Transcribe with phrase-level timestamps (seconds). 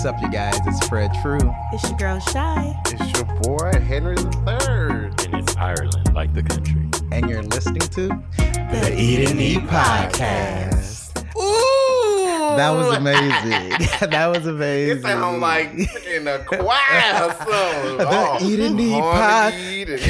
[0.00, 0.58] What's up, you guys?
[0.66, 1.38] It's Fred True.
[1.74, 2.74] It's your girl Shy.
[2.86, 5.26] It's your boy Henry the Third.
[5.26, 6.88] and it's Ireland, like the country.
[7.12, 8.08] And you're listening to
[8.38, 11.18] The Eat and Eat Podcast.
[11.36, 14.08] Ooh, That was amazing.
[14.10, 14.96] that was amazing.
[15.00, 15.70] It sound like
[16.06, 17.98] in a choir or something.
[17.98, 20.00] The Oh, Eat and Eat honey, eat and-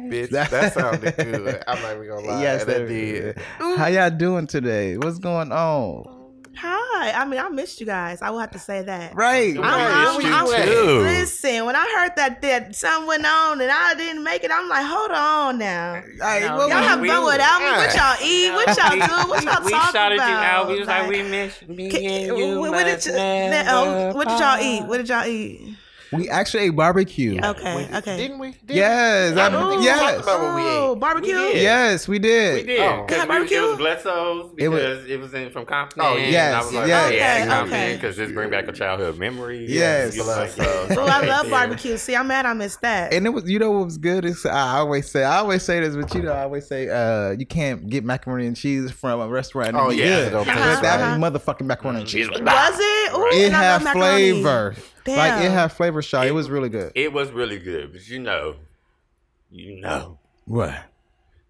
[0.00, 0.10] Podcast.
[0.10, 1.62] Bitch, that sounded good.
[1.68, 2.40] I'm not even gonna lie.
[2.40, 3.36] Yes, that that did.
[3.58, 4.96] How y'all doing today?
[4.96, 6.19] What's going on?
[7.00, 7.12] Hi.
[7.12, 8.20] I mean, I missed you guys.
[8.20, 9.14] I will have to say that.
[9.14, 9.56] Right.
[9.56, 10.06] I'm, right.
[10.06, 14.22] I'm, you I'm- listen, when I heard that that something went on and I didn't
[14.22, 15.94] make it, I'm like, hold on now.
[15.94, 17.70] Hey, No, what Y'all was- have we- fun without me.
[17.70, 18.52] What y'all eat?
[18.52, 19.30] What y'all We- do?
[19.30, 20.28] What y'all we talking shouted about?
[20.28, 20.68] you out.
[20.68, 22.60] We was like, we miss me Can- and you.
[22.60, 24.84] what, what did you, never oh, what did y'all eat?
[24.86, 25.69] What did y'all eat?
[26.12, 27.38] We actually ate barbecue.
[27.42, 28.16] Okay, okay.
[28.16, 28.50] Didn't we?
[28.50, 30.00] Didn't Yes, I I- don't think we yes.
[30.00, 31.00] talked about what we Oh, ate.
[31.00, 31.34] barbecue.
[31.36, 31.62] We did.
[31.62, 32.54] Yes, we did.
[32.54, 32.80] We did.
[32.80, 33.06] Oh.
[33.08, 33.58] Yeah, we- barbecue?
[33.58, 36.02] it was Bludso's It was- because it was, in from Compton.
[36.02, 37.06] Oh, and yes, I was like, yes.
[37.06, 37.94] oh, yeah, Okay, Compton okay.
[37.94, 39.66] because this bring back a childhood memory.
[39.68, 40.16] Yes.
[40.16, 41.96] It's like, uh, Oh, I love barbecue.
[41.96, 43.12] See, I'm mad I missed that.
[43.12, 45.78] And it was, you know, what was good is I always say, I always say
[45.80, 49.20] this, but you know, I always say, uh, you can't get macaroni and cheese from
[49.20, 49.68] a restaurant.
[49.68, 50.30] and Oh, yeah, good.
[50.32, 51.16] don't taste Because that right.
[51.16, 52.28] be motherfucking macaroni and cheese.
[52.28, 53.14] was it?
[53.14, 54.74] Ooh, It and had flavor.
[55.04, 55.16] Damn.
[55.18, 56.22] Like it had flavor, Shaw.
[56.22, 56.92] It was really good.
[56.94, 58.56] It was really good, but you know,
[59.50, 60.74] you know What?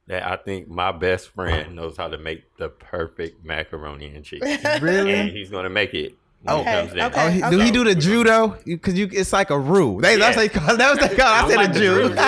[0.07, 4.43] that I think my best friend knows how to make the perfect macaroni and cheese,
[4.81, 5.13] Really?
[5.15, 6.59] and he's gonna make it when Oh.
[6.59, 7.01] he comes in.
[7.01, 7.51] Okay, Oh, he, okay.
[7.51, 8.57] do he do the judo?
[8.65, 10.01] Because you, it's like a roux.
[10.01, 10.43] They, That's Yeah.
[10.43, 10.77] what they call.
[10.79, 11.27] That was they call.
[11.27, 11.95] I said like a the Jew.
[11.95, 12.15] roux.
[12.21, 12.25] Like,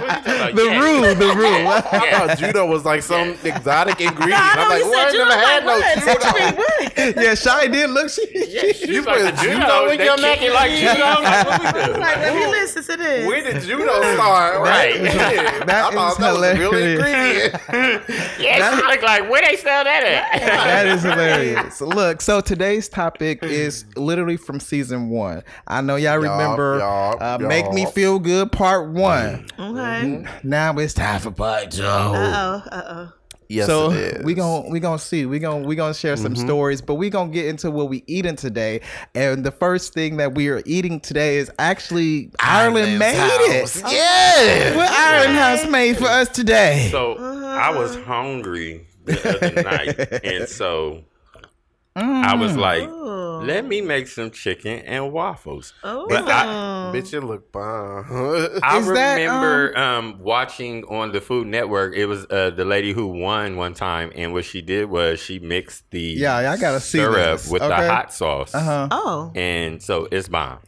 [0.00, 0.54] what you talking about?
[0.54, 0.80] the Yeah.
[0.80, 1.66] roux, the roux.
[1.68, 4.40] I thought judo was like some exotic ingredient.
[4.40, 5.10] I I'm like, you what?
[5.10, 7.20] said I never had like no judo.
[7.22, 8.08] Yeah, Shy did look.
[8.10, 9.90] She, You You like put the judo judo?
[9.90, 11.00] in They your kick it like judo?
[11.00, 11.92] Like, what we I do?
[12.00, 13.26] like, let me listen to this.
[13.26, 14.60] Where did judo start?
[14.60, 14.94] Right.
[15.02, 15.64] Yeah.
[15.64, 17.52] That I thought is that was a real hilarious.
[17.54, 18.02] ingredient.
[18.38, 20.40] Yeah, she look like where they sell that at?
[20.40, 21.80] that is hilarious.
[21.80, 25.42] Look, so today's topic is literally from season one.
[25.66, 27.86] I know y'all Yup, remember yup, uh, Make Me.
[27.86, 29.46] Feel Good Part One.
[29.58, 30.26] Okay.
[30.42, 31.84] Now it's time for Part Two.
[31.84, 32.68] Uh oh.
[32.70, 33.12] Uh oh.
[33.50, 34.12] Yes, so it is.
[34.14, 34.26] Mm-hmm.
[34.26, 37.32] we gon' we gonna see we gonna we gonna share some stories, but we gonna
[37.32, 38.80] get into what we eating today.
[39.12, 43.82] And the first thing that we are eating today is actually Ireland made Ireland's it.
[43.82, 43.92] house.
[43.92, 44.76] Yeah.
[44.76, 46.90] What Ireland House made for us today?
[46.92, 51.02] So I was hungry the other night, and so
[52.00, 53.42] I was like, Ooh.
[53.42, 56.06] "Let me make some chicken and waffles." Oh.
[56.08, 58.04] But I- Bitch, it look bomb.
[58.64, 61.94] I Is that, remember um, watching on the Food Network.
[61.94, 65.38] It was uh, the lady who won one time, and what she did was she
[65.38, 67.48] mixed the Yeah, I gotta see syrup this.
[67.50, 67.80] with Okay.
[67.82, 68.88] the hot sauce, uh huh.
[68.90, 69.32] Oh.
[69.36, 70.58] and so it's bomb.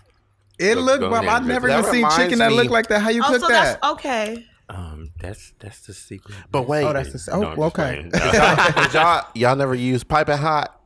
[0.58, 1.00] It Go- looked.
[1.00, 3.00] go I've never even seen reminds chicken that me- look like that.
[3.00, 3.80] How you Oh, cook so that?
[3.80, 4.46] that's okay.
[4.68, 6.36] Um, that's that's the secret.
[6.52, 7.32] But wait, Oh, that's the.
[7.34, 8.08] Oh, I'm okay.
[8.10, 8.12] playing.
[8.94, 10.78] Y'all y'all never use piping hot?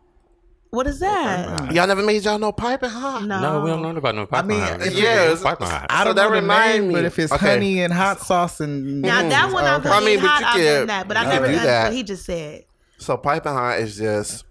[0.76, 1.72] What is that?
[1.72, 3.25] Y'all never made y'all no piping hot?
[3.25, 3.41] No.
[3.41, 4.82] no, we don't know about no pipe mean, hot.
[4.82, 4.98] if it-
[5.32, 5.87] It's pipe hot.
[5.88, 7.54] I don't that know the remind me- but if it's okay.
[7.54, 9.88] honey and hot sauce and Now that one I've okay.
[9.88, 11.56] heard I mean, but hot, you I've can- done that, but I never can do
[11.60, 11.84] done that.
[11.84, 12.64] what he just said.
[12.98, 14.44] So piping hot is just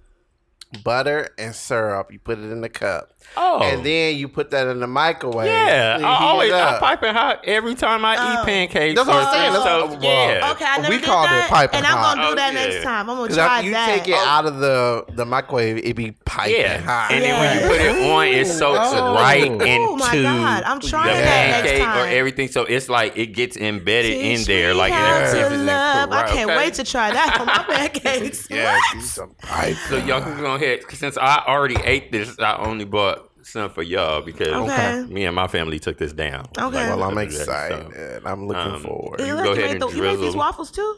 [0.83, 2.11] butter and syrup.
[2.11, 5.47] You put it in the cup, Oh, and then you put that in the microwave.
[5.47, 8.41] yeah, I always I pipe it hot every time I Oh.
[8.41, 8.95] eat pancakes.
[8.97, 9.53] That's what I'm saying.
[9.53, 10.51] That's so, what- yeah.
[10.51, 12.53] Okay, I never We did called it that, piping and I'm gonna do Oh, that
[12.53, 12.59] yeah.
[12.67, 13.09] next time.
[13.09, 13.85] I'm gonna try after you that.
[13.99, 14.25] take it oh.
[14.27, 17.11] out of the the microwave, it be piping Yeah, hot.
[17.11, 19.15] and then when you put it on, it soaks Oh.
[19.15, 22.47] right into Oh my God, I'm the trying that next pancake or everything.
[22.49, 25.65] So it's like it gets embedded in Teach there, me like how in to everything.
[25.65, 26.11] love.
[26.11, 26.57] I can't okay?
[26.57, 28.47] wait to try that on my pancakes.
[28.49, 28.83] yeah, What?
[28.93, 29.75] do some pipe.
[29.89, 30.64] So y'all can go ahead.
[30.89, 35.05] Since I already ate this, I only bought some for y'all because Okay.
[35.07, 36.47] me and my family took this down.
[36.57, 36.75] Okay.
[36.89, 38.21] Well, I'm so- excited.
[38.25, 39.19] I'm looking Um, forward.
[39.19, 40.95] You, You go ahead made and the- you made these waffles too?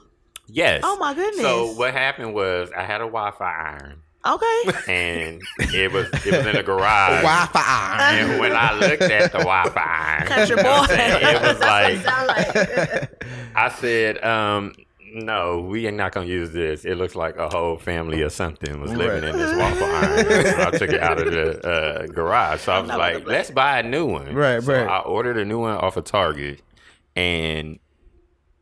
[0.48, 0.82] Yes.
[0.84, 1.42] Oh, my goodness.
[1.42, 3.44] So what happened was I had a Wi-Fi
[3.82, 4.62] iron, Okay.
[4.88, 5.42] and
[5.74, 7.22] it was it was in the garage.
[7.22, 8.12] Wi-Fi.
[8.20, 10.96] And when I looked at the Wi-Fi iron, Country you know what boy.
[10.96, 11.60] It was
[12.06, 13.12] like like.
[13.56, 14.74] I said, um,
[15.14, 16.86] no, we are not gonna use this.
[16.86, 19.32] It looks like a whole family or something was living Right.
[19.34, 20.46] in this waffle iron.
[20.46, 22.62] so I took it out of the uh, garage.
[22.62, 24.34] So I was like, let's buy a new one.
[24.34, 24.88] Right, so right.
[24.88, 26.62] I ordered a new one off of Target,
[27.16, 27.80] and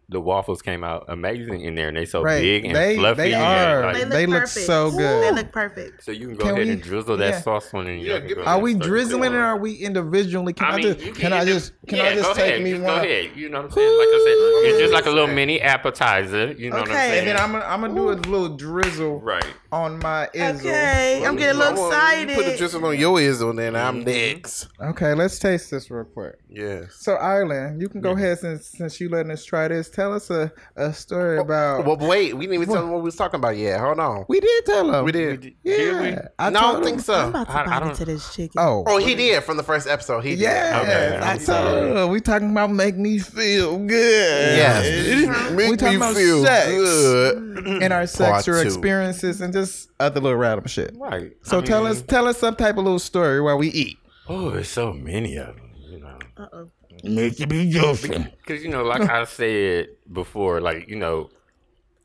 [0.10, 2.40] the waffles came out amazing in there, and they so Right.
[2.42, 3.22] big and They- fluffy.
[3.24, 3.81] they and, are.
[3.86, 5.24] like- They look, They look so good.
[5.24, 6.04] They look perfect.
[6.04, 7.42] so you can go Can ahead we- and drizzle that yeah.
[7.42, 9.57] sauce on, and Yeah, y'all can give go it- Are we drizzling it or are
[9.57, 10.54] we individually?
[10.54, 12.62] Can I, I just you can I just can yeah, I just go take ahead,
[12.63, 12.96] me just one?
[12.98, 13.30] Go ahead.
[13.36, 13.98] You know what I'm saying?
[13.98, 16.52] Like I said, it's just like a little mini appetizer.
[16.57, 17.07] You know what I'm Okay.
[17.10, 17.19] saying?
[17.19, 19.44] And then I'm gonna I'm gonna do a little drizzle right.
[19.75, 20.60] On my izzle.
[20.60, 22.36] Okay, I'm getting a little You excited.
[22.36, 24.06] put the drizzle on your izzle, and then I'm Mm-hmm.
[24.36, 24.68] next.
[24.81, 26.36] Okay, let's taste this real quick.
[26.50, 26.95] Yes.
[27.00, 29.89] So, Ireland, you can go ahead since since you letting us try this.
[29.89, 31.86] Tell us a, a story about.
[31.86, 33.80] Well, wait, we didn't even tell them what we was talking about yet.
[33.80, 34.25] Hold on.
[34.30, 35.04] we did tell him.
[35.06, 35.54] We did.
[35.63, 36.21] Yeah, Did we?
[36.39, 37.13] I no, I don't think so.
[37.13, 38.54] I'm about to I- I bite don't- into this chicken.
[38.57, 40.21] Oh, Oh, he did from the first episode.
[40.24, 40.39] He did.
[40.39, 40.80] yeah.
[40.81, 42.10] Okay, I told him.
[42.12, 44.57] We talking about make me feel good.
[44.57, 45.51] Yes.
[45.51, 46.68] Make We talking me about feel sex.
[46.69, 47.44] good.
[47.56, 48.66] And our sexual two.
[48.68, 50.96] experiences and just other little random shit.
[50.98, 51.34] Right.
[51.44, 53.98] So I tell mean, us, tell us some type of little story while we eat.
[54.28, 55.72] Oh, there's so many of them.
[55.90, 56.18] You know.
[56.38, 56.72] Uh-oh.
[57.04, 58.07] Make you be juicy.
[58.38, 61.30] Because you know, like I said before, like you know,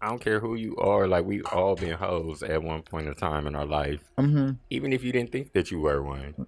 [0.02, 1.06] I don't care who you are.
[1.06, 4.52] Like we all been hoes at one point in time in our life, Mm-hmm.
[4.70, 6.46] even if you didn't think that you were one.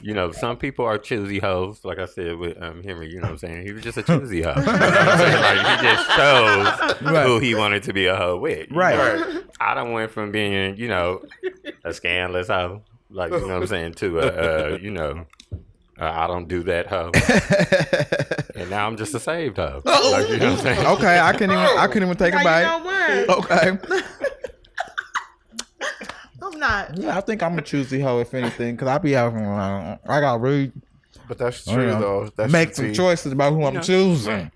[0.00, 1.84] You know, some people are choosy hoes.
[1.84, 3.66] Like I said with um, Henry, you know what I'm saying?
[3.66, 4.54] He was just a choosy hoe.
[4.56, 5.42] You know I'm saying?
[5.42, 7.26] Like he just chose Right.
[7.26, 8.70] who he wanted to be a hoe with.
[8.70, 8.96] Right.
[8.96, 9.42] know?
[9.60, 11.22] I done went from being, you know,
[11.84, 14.26] a scandalous hoe, like you know what I'm saying, to a,
[14.74, 15.26] uh, you know,
[16.00, 17.12] uh, I don't do that hoe,
[18.60, 19.82] and now I'm just a saved hoe.
[19.84, 20.86] Like, you know what I'm saying?
[20.86, 22.60] okay, I can even I can even take a Now bite.
[23.20, 23.50] you know what?
[23.50, 23.78] Okay.
[26.62, 26.98] I'm not.
[26.98, 29.34] Yeah, I think I'm a choosy hoe if anything, because I be out.
[29.34, 30.72] uh, I got really
[31.28, 32.30] But that's true, you know, though.
[32.36, 32.94] That's make some T.
[32.94, 33.80] choices about who I'm know.
[33.80, 34.50] choosing.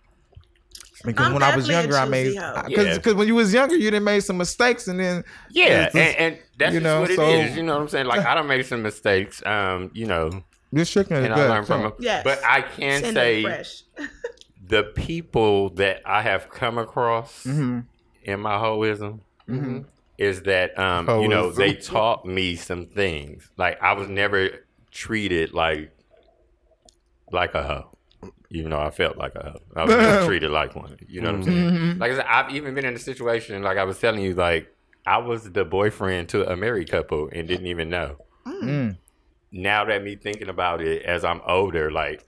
[1.04, 2.62] Because I'm when I was younger, I made choosy hoe.
[2.68, 3.12] because Yeah.
[3.12, 6.38] when you was younger, you didn't make some mistakes, and then Yeah, it's and, and
[6.58, 7.56] that's you just know, what it so- is.
[7.56, 8.06] You know what I'm saying?
[8.06, 9.44] Like I don't make some mistakes.
[9.46, 10.30] Um, you know,
[10.72, 11.44] this chicken is and good.
[11.50, 11.88] I learned from too.
[11.90, 11.96] them.
[12.00, 12.24] Yes.
[12.24, 13.64] But I can Tender say
[14.68, 17.84] the people that I have come across Mhm.
[18.24, 19.82] in my hoism Mm-hmm.
[20.18, 21.56] Is that um, you know Hoism.
[21.56, 23.50] they taught me some things.
[23.56, 24.50] Like I was never
[24.90, 25.90] treated like
[27.32, 27.90] like a hoe.
[28.50, 30.96] Even though I felt like a hoe, I was never treated like one.
[31.08, 31.70] You know what I'm saying?
[31.70, 32.00] Mm-hmm.
[32.00, 34.72] Like I said, I've even been in a situation like I was telling you, like
[35.06, 38.16] I was the boyfriend to a married couple and didn't even know.
[38.46, 38.98] Mm.
[39.52, 42.26] Now that me thinking about it as I'm older, like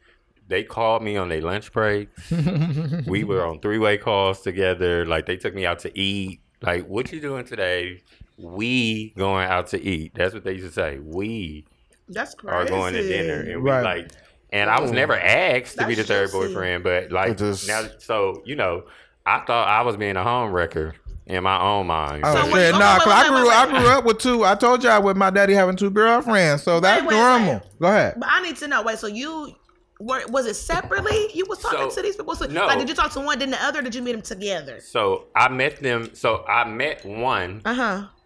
[0.49, 2.09] they called me on their lunch break.
[3.07, 5.05] we were on three way calls together.
[5.05, 6.41] Like they took me out to eat.
[6.63, 8.03] Like, what you doing today?
[8.37, 10.13] We going out to eat.
[10.15, 10.99] That's what they used to say.
[11.01, 11.65] We
[12.09, 12.55] That's crazy.
[12.57, 13.83] are going to dinner, and we Right.
[13.85, 14.11] like.
[14.51, 16.49] And I was never asked to be the third juicy.
[16.55, 18.85] boyfriend, but like just- now, so you know,
[19.27, 20.95] I thought I was being a home wrecker
[21.27, 22.23] in my own mind.
[22.25, 22.53] Oh So shit!
[22.55, 24.45] wait, nah, wait, 'cause I grew I grew up with two.
[24.47, 27.53] I told y'all with my daddy having two girlfriends, so that's wait, normal.
[27.55, 27.79] wait.
[27.81, 28.15] Go ahead.
[28.19, 28.83] But I need to know.
[28.83, 29.55] Wait, so you
[30.01, 31.31] were was it separately?
[31.35, 32.35] You was talking So- to these people?
[32.37, 32.67] So, no.
[32.67, 33.81] Like, did you talk to one, then the other?
[33.81, 34.81] Or did you meet them together?
[34.81, 36.11] So I met them.
[36.15, 37.63] So I met one.
[37.65, 37.75] Uh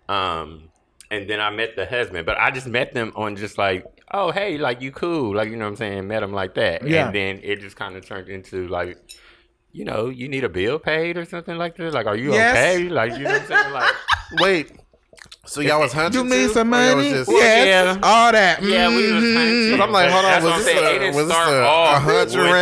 [0.08, 0.14] huh.
[0.14, 0.69] Um,
[1.10, 4.30] and then I met the husband, but I just met them on just like, oh
[4.30, 6.06] hey, like you cool, like you know what I'm saying.
[6.08, 7.06] Met them like that, Yeah.
[7.06, 8.98] and then it just kind of turned into like,
[9.72, 11.92] you know, you need a bill paid or something like that.
[11.94, 12.56] Like, are you Yes.
[12.56, 12.88] okay?
[12.88, 13.72] Like, you know what I'm saying?
[13.72, 13.94] Like,
[14.40, 14.72] Wait.
[15.44, 16.52] So y'all was hunting You need too?
[16.52, 17.12] some Or y'all money?
[17.14, 17.98] was just- yes, yeah.
[18.08, 18.62] all that.
[18.62, 19.70] yeah, we was hunting.
[19.72, 20.78] But I'm like, But hold on, that's was what this saying.
[20.78, 22.52] a- They didn't was this start a- off a hunting with the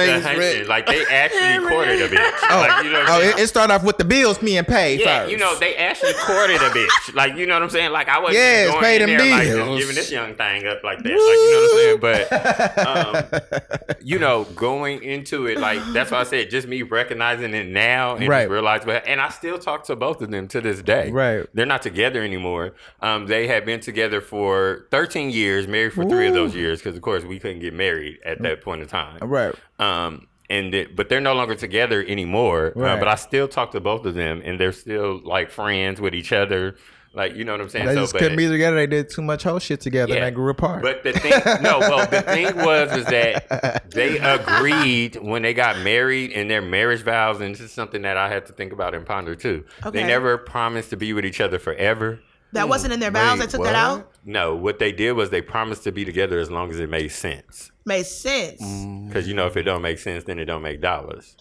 [0.57, 2.41] range Like they actually courted a bitch.
[2.51, 3.01] Like you know.
[3.01, 5.31] What Oh, it, it started off with the bills being paid Yeah, first.
[5.33, 7.15] you know, they actually courted a bitch.
[7.15, 7.93] Like, you know what I'm saying?
[7.93, 10.67] Like, I wasn't Yes, going pay in them there like just giving this young thing
[10.67, 11.11] up like that.
[11.11, 13.41] Like, you know what I'm saying?
[13.45, 17.53] But, um, you know, going into it, like, that's why I said just me recognizing
[17.53, 18.43] it now and Right.
[18.45, 21.11] just realize, but, and I still talk to both of them to this day.
[21.11, 21.47] Right.
[21.53, 22.70] They're not together anymore.
[23.01, 26.97] Um, they had been together for 13 years, married for three of those years, because,
[26.97, 29.19] of course, we couldn't get married at that point in time.
[29.21, 29.55] right.
[29.79, 32.73] Um, and it, but they're no longer together anymore.
[32.77, 36.13] Uh, but I still talk to both of them, and they're still like friends with
[36.15, 36.75] each other.
[37.13, 37.87] Like you know what I'm saying?
[37.87, 38.77] They so, just but, couldn't be together.
[38.77, 40.19] They did too much whole shit together, Yeah.
[40.19, 40.83] and they grew apart.
[40.83, 45.79] But the thing, no, well, the thing was is that they agreed when they got
[45.81, 48.95] married in their marriage vows, and this is something that I had to think about
[48.95, 49.65] and ponder too.
[49.85, 50.01] Okay.
[50.01, 52.21] They never promised to be with each other forever.
[52.53, 53.39] That wasn't in their vows.
[53.39, 53.67] Wait, they took what?
[53.67, 54.13] that out.
[54.25, 57.11] No, what they did was they promised to be together as long as it made
[57.13, 57.71] sense.
[57.85, 58.61] Made sense.
[59.07, 61.37] Because you know, if it don't make sense, then it don't make dollars.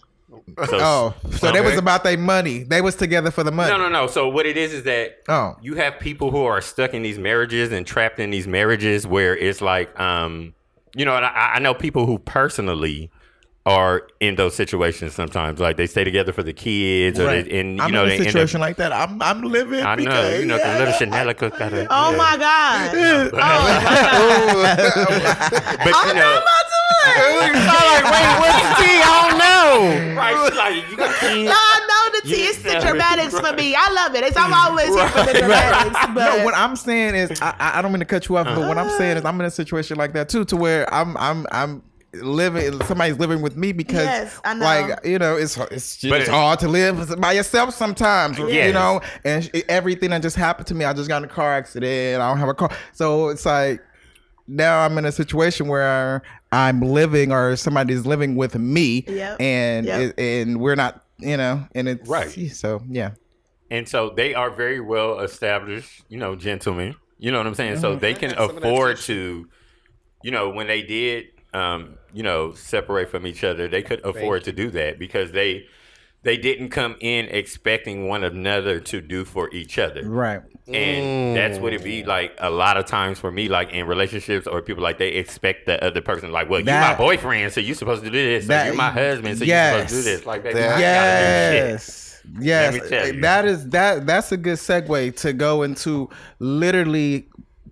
[0.66, 2.62] So, oh, so they was about their money.
[2.62, 3.70] They was together for the money.
[3.70, 4.06] No, no, no.
[4.06, 5.56] So what it is is that Oh.
[5.60, 9.36] you have people who are stuck in these marriages and trapped in these marriages where
[9.36, 10.54] it's like, um,
[10.94, 13.10] you know, and I, I know people who personally
[13.66, 15.60] are in those situations sometimes.
[15.60, 17.44] Like they stay together for the kids, or Right.
[17.44, 18.32] they, and you I'm know in they a end up.
[18.32, 18.90] situation like that.
[18.92, 19.80] I'm I'm living.
[19.84, 20.72] I know, because, you know, yeah.
[20.72, 21.86] the little Chanel cook got a.
[21.90, 22.16] Oh yeah.
[22.16, 22.94] my god.
[23.34, 24.60] oh,
[25.84, 26.40] But you know,
[27.00, 29.00] like, wait, what's the tea?
[29.02, 30.16] I don't know.
[30.16, 30.52] right?
[30.54, 32.42] Like you got no, no, the tea.
[32.44, 33.74] You It's the sound dramatics for me.
[33.76, 34.24] I love it.
[34.24, 35.96] It's I'm always here for the dramatics.
[36.14, 38.46] But No, what I'm saying is, I, I I don't mean to cut you off,
[38.46, 41.16] but what I'm saying is, I'm in a situation like that too, to where I'm,
[41.16, 44.64] I'm, I'm, living somebody's living with me because Yes, I know.
[44.64, 49.00] like you know it's it's just But hard to live by yourself sometimes you know
[49.24, 52.28] and everything that just happened to me I just got in a car accident I
[52.28, 53.80] don't have a car so it's like
[54.48, 59.40] now I'm in a situation where I'm living or somebody's living with me Yep.
[59.40, 60.00] and Yep.
[60.18, 62.28] it, and we're not you know and it's Right.
[62.52, 63.12] so yeah
[63.70, 66.96] And so they are very well established, you know, gentlemen.
[67.18, 67.76] You know what I'm saying?
[67.76, 68.00] So Mm-hmm.
[68.00, 69.46] they can Some of that afford to,
[70.24, 74.44] you know, when they did, um, you know, separate from each other, they could afford
[74.44, 75.66] to do that because they
[76.22, 80.02] they didn't come in expecting one another to do for each other.
[80.06, 81.84] right And that's what it Mm.
[81.84, 85.08] be like a lot of times for me, like in relationships or people like they
[85.12, 88.18] expect the other person, like, well, you That- my boyfriend, so you supposed to do
[88.22, 88.44] this.
[88.44, 89.72] Or That- you're my husband, so yes.
[89.72, 90.26] you supposed to do this.
[90.26, 91.70] Like, baby, That- I gotta do shit.
[91.72, 92.06] Yes.
[92.38, 92.74] Yes.
[92.74, 93.20] Let me tell you.
[93.22, 97.29] That is that that's a good segue to go into literally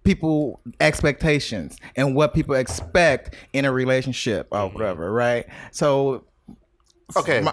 [0.08, 4.74] people expectations and what people expect in a relationship or Mm-hmm.
[4.78, 5.44] whatever, right?
[5.70, 6.24] So
[7.16, 7.40] Okay.
[7.42, 7.52] my-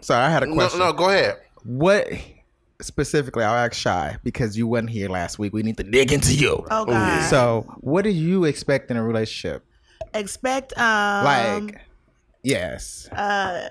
[0.00, 0.80] sorry, I had a no, question.
[0.80, 1.36] no, go ahead.
[1.64, 2.08] What
[2.82, 5.52] specifically I'll ask Shy because you wasn't here last week.
[5.52, 6.64] We need to dig into you.
[6.70, 7.30] Oh God.
[7.30, 9.64] So what do you expect in a relationship?
[10.14, 11.80] expect um Like
[12.42, 13.08] yes.
[13.12, 13.68] uh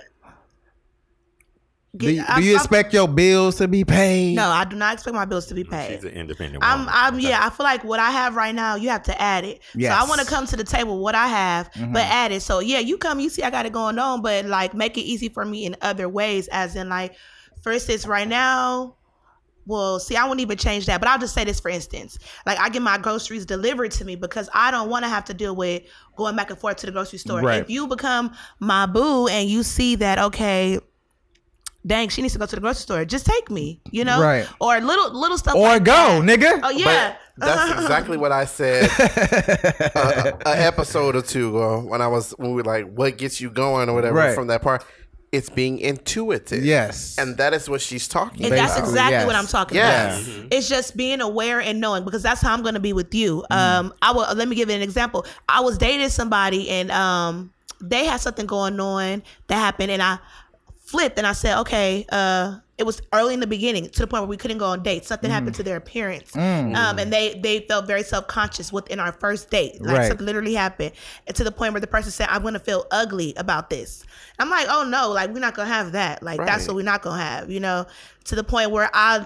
[1.97, 4.35] Do you, I'm- do you I'm- expect your bills to be paid?
[4.35, 5.95] No, I do not expect my bills to be paid.
[5.95, 6.87] She's an independent I'm.
[6.89, 7.45] I'm, yeah.
[7.45, 9.61] I feel like what I have right now, you have to add it.
[9.75, 9.91] Yes.
[9.93, 10.01] Mm-hmm.
[10.01, 12.41] So I want to come to the table what I have, but add it.
[12.41, 15.01] So yeah, you come, you see, I got it going on, but like make it
[15.01, 16.47] easy for me in other ways.
[16.49, 17.15] As in, like,
[17.61, 18.95] for instance, right now,
[19.67, 22.19] well, see, I won't even change that, but I'll just say this for instance.
[22.45, 25.33] Like, I get my groceries delivered to me because I don't want to have to
[25.33, 25.81] deal with
[26.15, 27.41] going back and forth to the grocery store.
[27.41, 27.61] Right.
[27.61, 30.79] If you become my boo and you see that, okay,
[31.85, 34.21] dang, she needs to go to the grocery store, just take me, you know?
[34.21, 34.47] Right.
[34.59, 36.39] Or little little stuff Or like go, that.
[36.39, 36.59] nigga.
[36.63, 37.15] Oh, yeah.
[37.37, 38.89] But that's exactly what I said
[39.95, 43.39] uh, an episode or two ago when I was when we were like, what gets
[43.41, 44.35] you going or whatever Right.
[44.35, 44.83] from that part.
[45.31, 46.63] It's being intuitive.
[46.63, 47.17] Yes.
[47.17, 48.67] And that is what she's talking And about.
[48.69, 49.25] that's exactly yes.
[49.25, 50.25] what I'm talking Yes.
[50.25, 50.53] about.
[50.53, 53.43] It's just being aware and knowing because that's how I'm going to be with you.
[53.51, 53.57] Mm.
[53.57, 54.33] Um, I will.
[54.33, 55.25] Let me give you an example.
[55.49, 57.51] I was dating somebody and um,
[57.81, 60.19] they had something going on that happened, and I
[60.95, 62.05] flipped and I said, okay.
[62.11, 64.83] Uh, it was early in the beginning to the point where we couldn't go on
[64.83, 65.07] dates.
[65.07, 65.33] Something Mm.
[65.33, 69.49] happened to their appearance, um, and they they felt very self conscious within our first
[69.49, 69.81] date.
[69.81, 70.07] Like Right.
[70.09, 70.91] something literally happened,
[71.25, 74.03] and to the point where the person said, "I'm gonna feel ugly about this."
[74.39, 76.21] I'm like, "Oh no, like we're not gonna have that.
[76.21, 77.85] Like that's what we're not gonna have." You know,
[78.25, 79.25] to the point where I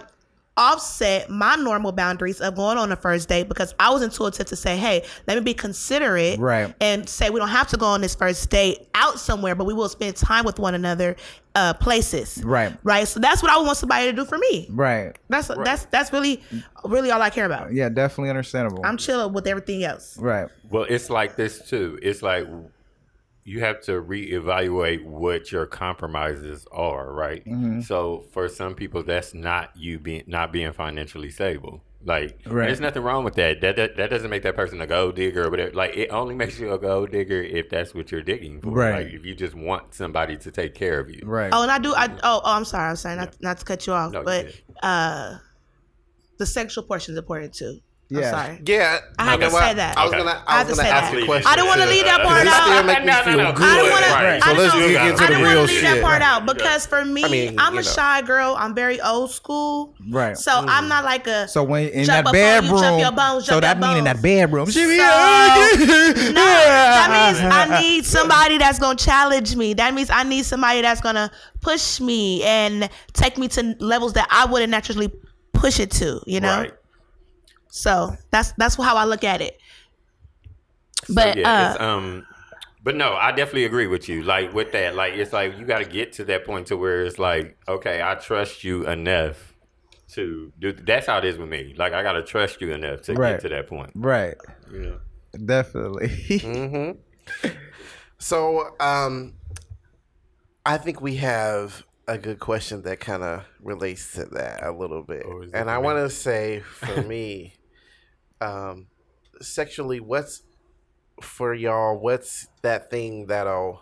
[0.59, 4.55] offset my normal boundaries of going on a first date because I was intuitive to
[4.55, 6.75] say, hey, let me be considerate Right.
[6.81, 9.73] and say we don't have to go on this first date out somewhere, but we
[9.73, 11.15] will spend time with one another
[11.55, 12.43] uh places.
[12.43, 12.71] Right.
[12.83, 13.07] Right.
[13.07, 14.67] So that's what I want somebody to do for me.
[14.69, 15.13] Right.
[15.29, 16.43] That's that's that's really
[16.85, 17.73] really all I care about.
[17.73, 18.85] Yeah, definitely understandable.
[18.85, 20.17] I'm chilling with everything else.
[20.19, 20.47] right.
[20.69, 21.97] Well, it's like this too.
[22.03, 22.45] It's like
[23.49, 27.43] you have to reevaluate what your compromises are, right?
[27.45, 27.81] Mm-hmm.
[27.81, 31.81] So for some people, that's not you being not being financially stable.
[32.05, 32.67] Like, Right.
[32.67, 33.59] there's nothing wrong with that.
[33.59, 33.97] That, that.
[33.97, 35.71] that doesn't make that person a gold digger or whatever.
[35.73, 38.69] Like, it only makes you a gold digger if that's what you're digging for.
[38.69, 39.05] Right.
[39.05, 41.21] Like, if you just want somebody to take care of you.
[41.25, 41.49] Right.
[41.51, 41.93] Oh, and I do.
[41.93, 42.89] I oh, oh I'm sorry.
[42.91, 43.17] I'm sorry.
[43.17, 44.61] Not not to cut you off, No, but good.
[44.81, 45.37] uh,
[46.37, 47.81] the sexual portion is important too.
[48.11, 48.19] Yeah.
[48.19, 48.61] I'm sorry.
[48.65, 49.63] Yeah, I had you to what?
[49.63, 49.95] say that.
[49.95, 50.23] I was Okay.
[50.23, 51.21] gonna, I I had was to gonna say ask that.
[51.21, 51.47] a question.
[51.47, 52.63] I didn't want to leave that part out.
[52.63, 53.51] still make me No, no, feel no.
[53.53, 53.65] good.
[53.69, 54.43] I don't wanna- Right.
[54.43, 55.83] So I let's don't- dig into I the didn't want to leave shit.
[55.83, 57.81] that part out because for me, I mean, I'm a know.
[57.83, 58.55] shy girl.
[58.57, 59.93] I'm very old school.
[60.09, 60.35] Right.
[60.35, 61.47] So I'm not like a.
[61.47, 64.03] So when in that up on you, bedroom, jump your bones, so that means in
[64.05, 64.23] that bones.
[64.23, 69.75] bedroom, So- no, that means I need somebody that's gonna challenge me.
[69.75, 71.29] That means I need somebody that's gonna
[71.61, 75.11] push me and take me to levels that I wouldn't naturally
[75.53, 76.21] push it to.
[76.25, 76.57] You know.
[76.61, 76.73] Right.
[77.69, 79.57] So that's that's how I look at it.
[81.05, 82.25] So, But yeah, it's, uh, um,
[82.83, 84.23] but no, I definitely agree with you.
[84.23, 87.03] Like with that, like it's like you got to get to that point to where
[87.03, 89.53] it's like, okay, I trust you enough
[90.13, 90.73] to do.
[90.73, 91.73] That's how it is with me.
[91.77, 93.31] Like I got to trust you enough to Right.
[93.33, 93.91] get to that point.
[93.95, 94.35] right.
[94.71, 94.99] You know?
[95.45, 96.07] Definitely.
[96.09, 97.49] Mm-hmm.
[98.21, 99.35] So, um,
[100.65, 105.03] I think we have a good question that kind of relates to that a little
[105.03, 107.53] bit, Oh, is it and I want to say for me,
[108.41, 108.87] um,
[109.41, 110.43] sexually, what's
[111.21, 111.97] for y'all?
[111.97, 113.81] What's that thing that'll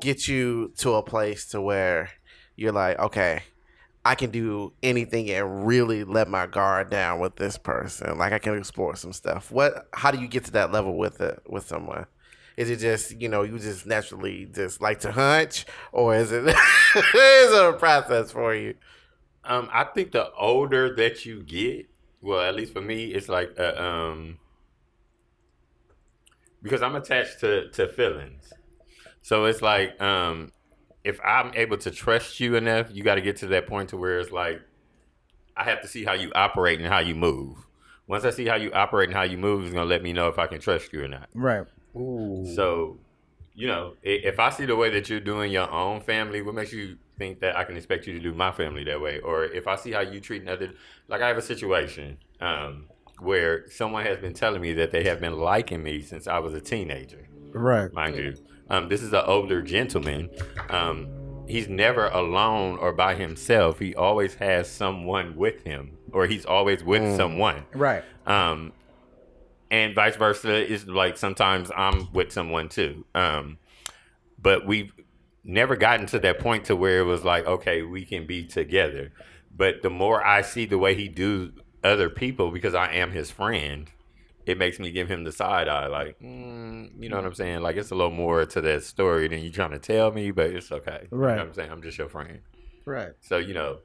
[0.00, 2.10] get you to a place to where
[2.56, 3.42] you're like, okay,
[4.04, 8.18] I can do anything and really let my guard down with this person.
[8.18, 9.50] Like I can explore some stuff.
[9.50, 9.88] What?
[9.92, 12.06] How do you get to that level with it with someone?
[12.56, 16.44] Is it just you know you just naturally just like to hunch, or is it
[16.46, 16.54] is
[16.94, 18.74] it a process for you?
[19.44, 21.86] Um, I think the older that you get,
[22.26, 24.38] well, at least for me, it's like uh, um,
[26.62, 28.52] because I'm attached to to feelings.
[29.22, 30.52] So it's like um
[31.04, 33.96] if I'm able to trust you enough, you got to get to that point to
[33.96, 34.60] where it's like
[35.56, 37.58] I have to see how you operate and how you move.
[38.08, 40.28] Once I see how you operate and how you move, it's gonna let me know
[40.28, 41.28] if I can trust you or not.
[41.32, 41.66] Right.
[42.54, 42.98] So,
[43.56, 46.72] you know, if I see the way that you're doing your own family, what makes
[46.72, 49.18] you think that I can expect you to do my family that way?
[49.20, 50.72] Or if I see how you treat another,
[51.08, 52.84] like I have a situation um,
[53.18, 56.52] where someone has been telling me that they have been liking me since I was
[56.52, 57.90] a teenager Right.
[57.94, 58.34] mind you.
[58.68, 60.28] Um, this is an older gentleman.
[60.68, 63.78] Um, he's never alone or by himself.
[63.78, 67.64] He always has someone with him, or he's always with someone.
[67.72, 68.04] Right.
[68.26, 68.72] Um,
[69.76, 73.04] and vice versa is like sometimes I'm with someone too.
[73.14, 73.58] Um,
[74.40, 74.92] but we've
[75.44, 79.12] never gotten to that point to where it was like, okay, we can be together.
[79.54, 81.52] But the more I see the way he do
[81.84, 83.88] other people, because I am his friend,
[84.46, 87.60] it makes me give him the side eye, like, mm, you know what I'm saying?
[87.60, 90.50] Like it's a little more to that story than you trying to tell me, but
[90.50, 91.08] it's okay.
[91.10, 91.36] You know Right.
[91.38, 91.70] what I'm saying?
[91.70, 92.40] I'm just your friend.
[92.84, 93.10] Right.
[93.20, 93.78] So you know,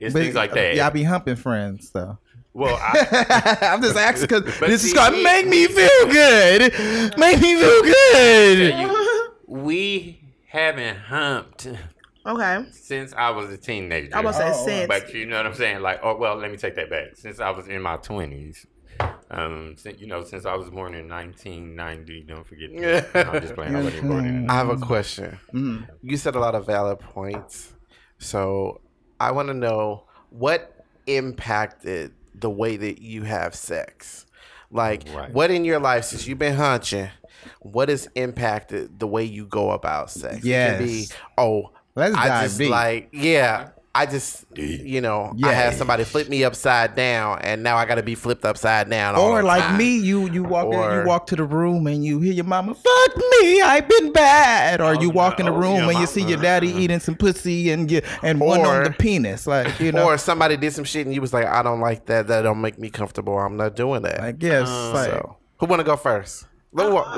[0.00, 0.74] it's But, things like that.
[0.74, 2.18] Y'all be humping friends though.
[2.54, 6.60] Well, I, I'm just asking because But this is gonna make me feel good.
[7.18, 8.74] Make me feel good.
[8.80, 11.66] you- we haven't humped
[12.24, 12.64] Okay.
[12.70, 14.16] since I was a teenager.
[14.16, 14.86] I was say Oh, since.
[14.88, 15.80] But you know what I'm saying?
[15.82, 17.16] Like, oh well, let me take that back.
[17.16, 18.64] Since I was in my twenties,
[19.30, 22.22] um, since, you know, since I was born in 1990.
[22.28, 23.12] Don't forget.
[23.12, 23.28] that.
[23.28, 23.74] I'm just playing.
[23.74, 24.48] I wasn't born in.
[24.50, 25.38] I have a question.
[25.52, 25.88] Mm.
[26.02, 27.74] You said a lot of valid points.
[28.18, 28.80] So
[29.18, 34.26] I want to know what impacted the way that you have sex.
[34.70, 35.30] Like, Right.
[35.32, 37.08] what in your life, since you've been hunching,
[37.60, 40.36] what has impacted the way you go about sex?
[40.36, 42.70] It can be, oh, Let's I dive just deep.
[42.70, 47.76] like, yeah, I just, you know, I had somebody flip me upside down, and now
[47.76, 49.16] I got to be flipped upside down.
[49.16, 49.76] all Or the like time.
[49.76, 52.74] me, you you walk in, you walk to the room and you hear your mama,
[52.74, 56.22] "Fuck me, I've been bad." Or you walk in the room your and you see
[56.22, 60.04] your daddy eating some pussy and get and one on the penis, like you know,
[60.06, 62.28] Or somebody did some shit and you was like, I don't like that.
[62.28, 63.38] That don't make me comfortable.
[63.38, 64.20] I'm not doing that.
[64.22, 66.46] I guess like so, who want to go first?
[66.74, 67.14] Let me walk.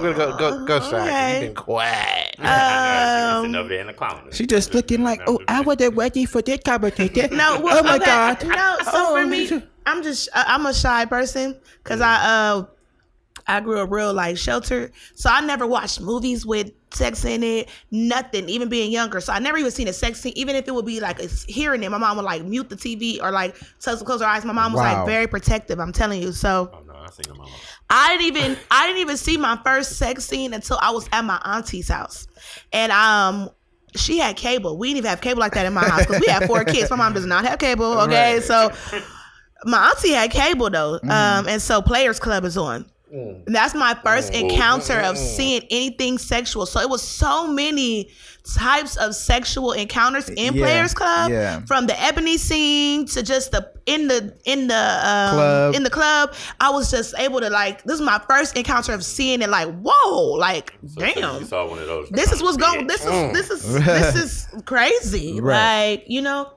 [0.00, 1.06] We're gonna go go go Shaq.
[1.08, 1.32] okay.
[1.32, 2.36] You've been quiet.
[2.38, 4.30] Um, sitting over there in the corner.
[4.32, 7.96] she just looking like, "Oh, I wasn't ready for this conversation." No, well, oh my
[7.96, 8.04] okay.
[8.04, 12.14] god, No, so Oh, for me, I'm just uh, I'm a shy person because I
[12.14, 12.64] uh
[13.46, 17.68] I grew up real like sheltered, so I never watched movies with sex in it,
[17.90, 18.48] nothing.
[18.48, 20.32] Even being younger, so I never even seen a sex scene.
[20.36, 22.76] Even if it would be like a, hearing it, my mom would like mute the
[22.76, 24.44] TV or like tell us to close our eyes.
[24.44, 24.98] My mom was Wow.
[24.98, 25.78] like very protective.
[25.80, 26.70] I'm telling you, so.
[26.72, 27.44] Oh no, I seen them.
[27.90, 31.24] I didn't even I didn't even see my first sex scene until I was at
[31.24, 32.26] my auntie's house,
[32.72, 33.50] and um.
[33.94, 34.78] She had cable.
[34.78, 36.88] We didn't even have cable like that in my house because we had four kids.
[36.88, 37.84] My mom does not have cable.
[38.00, 38.42] Okay, Right.
[38.42, 38.72] so
[39.66, 42.86] my auntie had cable though, um, and so Players Club is on.
[43.12, 43.46] Mm.
[43.46, 44.40] And that's my first mm.
[44.40, 45.36] encounter of mm-hmm.
[45.36, 46.64] seeing anything sexual.
[46.64, 48.10] So it was so many
[48.44, 51.60] types of sexual encounters in Yeah, Players Club, yeah.
[51.66, 55.74] from the ebony scene to just the in the in the um, Club.
[55.74, 56.34] in the club.
[56.60, 59.50] I was just able to like this is my first encounter of seeing it.
[59.50, 62.08] Like whoa, like So you damn, saw one of those.
[62.08, 62.86] this is what's going.
[62.86, 63.32] This is mm.
[63.34, 65.38] this is this is crazy.
[65.38, 65.90] Right.
[65.90, 66.50] Like you know,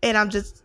[0.00, 0.62] and I'm just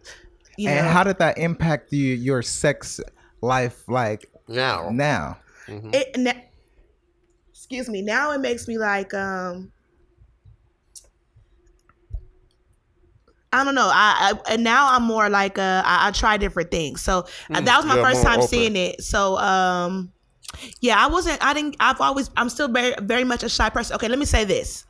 [0.57, 0.91] you and know.
[0.91, 2.99] how did that impact you your sex
[3.41, 5.37] life like Now, now?
[5.67, 6.33] it na-
[7.49, 9.71] excuse me now it makes me like um
[13.51, 13.89] I don't know.
[13.91, 17.01] I, I and now I'm more like uh I, I try different things.
[17.01, 18.47] So uh, that was my you're first time open.
[18.47, 19.03] seeing it.
[19.03, 20.11] So um
[20.81, 23.95] yeah, I wasn't I didn't I've always I'm still very very much a shy person.
[23.95, 24.85] Okay, let me say this.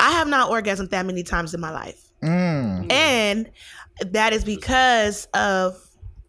[0.00, 2.02] I have not orgasmed that many times in my life.
[2.22, 2.90] Mm.
[2.90, 3.50] And
[4.00, 5.78] that is because of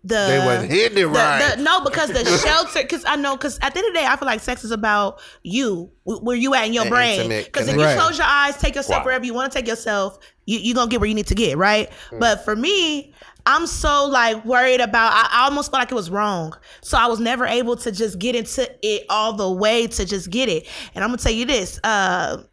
[0.08, 1.56] the they wasn't hitting it the- right.
[1.58, 2.82] the- no, because the shelter.
[2.82, 3.36] Because I know.
[3.36, 6.36] Because at the end of the day, I feel like sex is about you, where
[6.38, 7.30] you at in your An brain.
[7.30, 8.00] Because if you connection.
[8.02, 9.06] close your eyes, take yourself Wow.
[9.06, 11.58] wherever you want to take yourself, you you gonna get where you need to get,
[11.58, 11.90] right?
[12.12, 12.20] Mm.
[12.20, 13.14] But for me.
[13.50, 15.14] I'm so like worried about.
[15.14, 18.20] I, I almost felt like it was wrong, so I was never able to just
[18.20, 20.68] get into it all the way to just get it.
[20.94, 22.44] And I'm gonna tell you this: uh,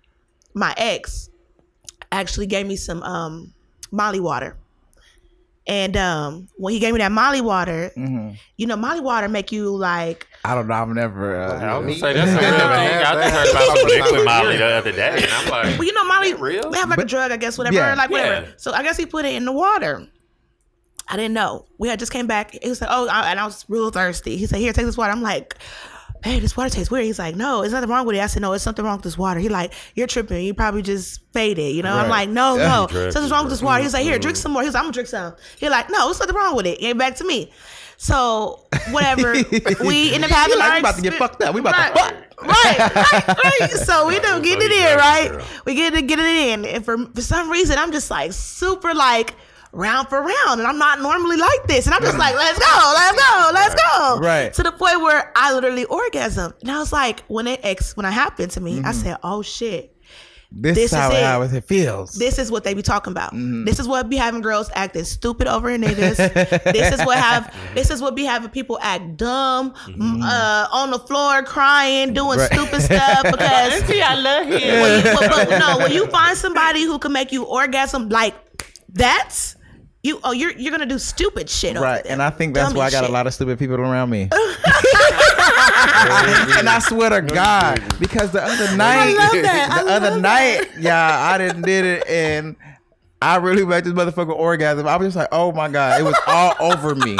[0.54, 1.30] my ex
[2.12, 3.52] actually gave me some um,
[3.90, 4.56] Molly water,
[5.66, 8.36] and um, when he gave me that Molly water, Mhm.
[8.56, 10.74] you know, Molly water make you like I don't know.
[10.74, 11.40] I've never.
[11.40, 12.60] Uh, I was Me- gonna say that's a real thing.
[12.60, 13.32] I just that.
[13.32, 14.24] heard about some liquid Yeah.
[14.42, 16.68] Molly the other day, and I'm like, Well, you know, Molly, real?
[16.70, 17.94] they have like a drug, I guess, whatever, Yeah.
[17.94, 18.46] like whatever.
[18.46, 18.52] Yeah.
[18.58, 20.06] So I guess he put it in the water.
[21.08, 21.64] I didn't know.
[21.78, 22.52] We had just came back.
[22.62, 24.36] He was like, oh, I, and I was real thirsty.
[24.36, 25.12] He said, here, take this water.
[25.12, 25.54] I'm like,
[26.24, 27.04] hey, this water tastes weird.
[27.04, 28.20] He's like, no, it's nothing wrong with it.
[28.20, 29.38] I said, no, it's something wrong with this water.
[29.40, 30.44] He like, you're tripping.
[30.44, 31.76] You probably just faded.
[31.76, 33.82] You know, I'm like, no, no, drugged something's wrong with this water.
[33.82, 34.22] He's like, here, Mm-hmm.
[34.22, 34.62] drink some more.
[34.62, 35.34] He's like, I'm gonna drink some.
[35.58, 36.80] He like, no, there's nothing wrong with it.
[36.80, 37.52] Gave it back to me.
[37.98, 39.32] So whatever,
[39.84, 41.54] we end up having like, our we about to get fucked up.
[41.54, 42.14] We about right, to fuck.
[42.42, 43.70] Right, right, right.
[43.70, 45.28] So we don't get it in, right?
[45.30, 45.46] girl.
[45.66, 48.94] We get it, get it in, and for for some reason, I'm just like super
[48.94, 49.34] like
[49.74, 52.92] round for round, and I'm not normally like this, and I'm just like, let's go,
[52.94, 54.52] let's go, let's go, Right.
[54.54, 58.06] To the point where I literally orgasm, and I was like, when it ex when
[58.06, 58.92] it happened to me, I Mm-hmm.
[58.92, 59.90] said, oh shit.
[60.56, 62.14] This, This is how, is how it feels.
[62.14, 63.32] This is what they be talking about.
[63.32, 63.64] Mm-hmm.
[63.64, 66.16] This is what be having girls acting stupid over niggas.
[66.72, 67.52] this is what have.
[67.74, 72.38] This is what be having people act dumb, m- uh, on the floor crying, doing
[72.38, 72.38] Mm-hmm.
[72.38, 72.52] Right.
[72.52, 74.80] stupid stuff because See, I love him.
[74.80, 78.34] when you, but, but no, when you find somebody who can make you orgasm like
[78.90, 79.34] that,
[80.04, 81.76] you oh you're you're gonna do stupid shit.
[81.76, 83.10] over Right, and I think that's Dummy why I got shit.
[83.10, 84.22] a lot of stupid people around me.
[84.30, 84.32] and
[86.68, 89.70] I swear to God, because the other night, love that.
[89.72, 92.54] I the other love night, yeah, I didn't did it, and
[93.22, 94.86] I really made this motherfucker orgasm.
[94.86, 97.16] I was just like, oh my God, it was all over me,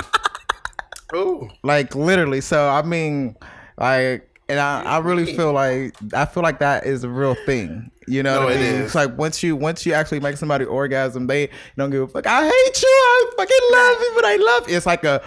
[1.15, 1.49] Ooh.
[1.63, 2.43] like literally.
[2.43, 3.35] So I mean,
[3.79, 4.29] like.
[4.47, 7.91] And I, I really feel like I feel like that is a real thing.
[8.07, 8.65] You know No, what I mean?
[8.67, 8.87] is.
[8.87, 12.27] It's like once you once you actually make somebody orgasm, they don't give a fuck.
[12.27, 12.89] I hate you.
[12.89, 14.77] I fucking love you, but I love you.
[14.77, 15.23] It's like a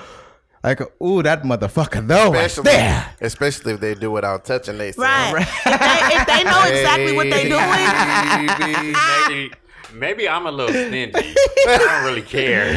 [0.64, 3.16] like a, ooh that motherfucker though right Especially, there.
[3.22, 5.34] especially if they do without touching they Right.
[5.38, 8.96] If, they, if they know exactly what they're doing,
[9.30, 9.54] maybe,
[9.94, 11.14] maybe I'm a little stingy.
[11.16, 12.74] I don't really care.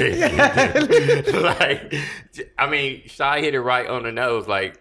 [1.42, 1.94] like,
[2.58, 4.46] I mean, Shy hit it right on the nose.
[4.46, 4.80] Like,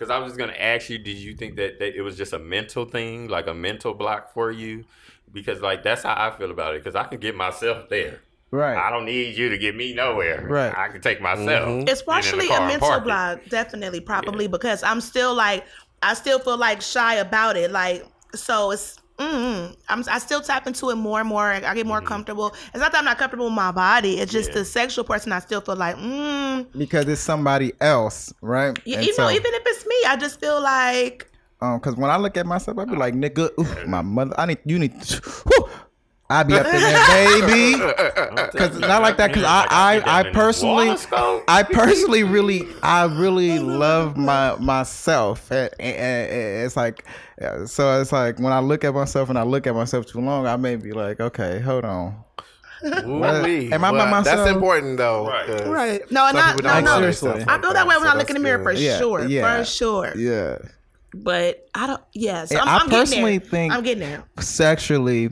[0.00, 2.32] because I was just gonna ask you, did you think that, that it was just
[2.32, 4.86] a mental thing, like a mental block for you?
[5.30, 6.82] Because like that's how I feel about it.
[6.82, 8.20] Because I can get myself there.
[8.50, 8.78] Right.
[8.78, 10.46] I don't need you to get me nowhere.
[10.48, 10.74] Right.
[10.74, 11.68] I can take myself.
[11.68, 11.80] Mm-hmm.
[11.86, 15.66] It's get in the partially a mental block, definitely, probably because I'm still like,
[16.02, 17.70] I still feel like shy about it.
[17.70, 21.50] Like, so it's, mm I'm, I still tap into it more and more.
[21.52, 21.88] I get Mm-hmm.
[21.88, 22.54] more comfortable.
[22.72, 24.18] It's not that I'm not comfortable with my body.
[24.18, 25.32] It's just the sexual person.
[25.32, 26.66] I still feel like, mm.
[26.76, 28.78] because it's somebody else, right?
[28.86, 31.30] You, And know, so, even if it's me, I just feel like,
[31.60, 34.46] um, because when I look at myself, I be like, nigga, ooh, my mother, I
[34.46, 34.94] need you need,
[35.46, 35.68] whew,
[36.30, 37.06] I be up in there,
[37.40, 38.46] baby.
[38.52, 39.28] Because not like that.
[39.28, 40.90] Because I, I, I personally,
[41.48, 45.50] I personally really, I really love my myself.
[45.50, 45.96] And, and-
[46.30, 47.04] and it's like,
[47.66, 50.46] so it's like when I look at myself and I look at myself too long,
[50.46, 52.14] I may be like, okay, hold on.
[52.82, 53.70] Ooh-wee.
[53.72, 54.38] Am I by myself?
[54.38, 55.26] That's important though.
[55.28, 55.46] Right.
[55.46, 56.10] 'cause Right.
[56.10, 56.96] No, some not- no, no.
[56.98, 57.30] Seriously.
[57.30, 58.72] I like feel that way when so I look in the that's mirror for.
[58.72, 59.58] Yeah, sure, yeah.
[59.58, 60.12] for sure.
[60.16, 60.58] Yeah.
[61.12, 62.44] But I don't, yeah.
[62.46, 63.48] So I'm, I I'm getting personally there.
[63.50, 64.24] think- I'm getting there.
[64.38, 65.30] sexually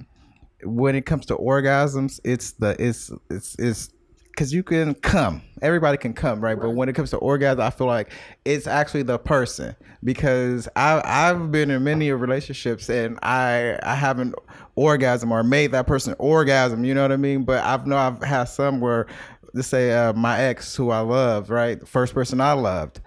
[0.64, 3.90] when it comes to orgasms it's the it's it's it's
[4.38, 5.42] because you can come.
[5.62, 6.56] Everybody can come right?
[6.58, 8.12] but when it comes to orgasm i feel like
[8.44, 9.74] it's actually the person.
[10.04, 14.36] Because i i've been in many relationships and i i haven't
[14.76, 17.42] orgasm or made that person orgasm you know what i mean?
[17.42, 19.06] But i've know i've had some where
[19.54, 21.80] let's say uh, my ex who i loved right?
[21.80, 23.00] The first person i loved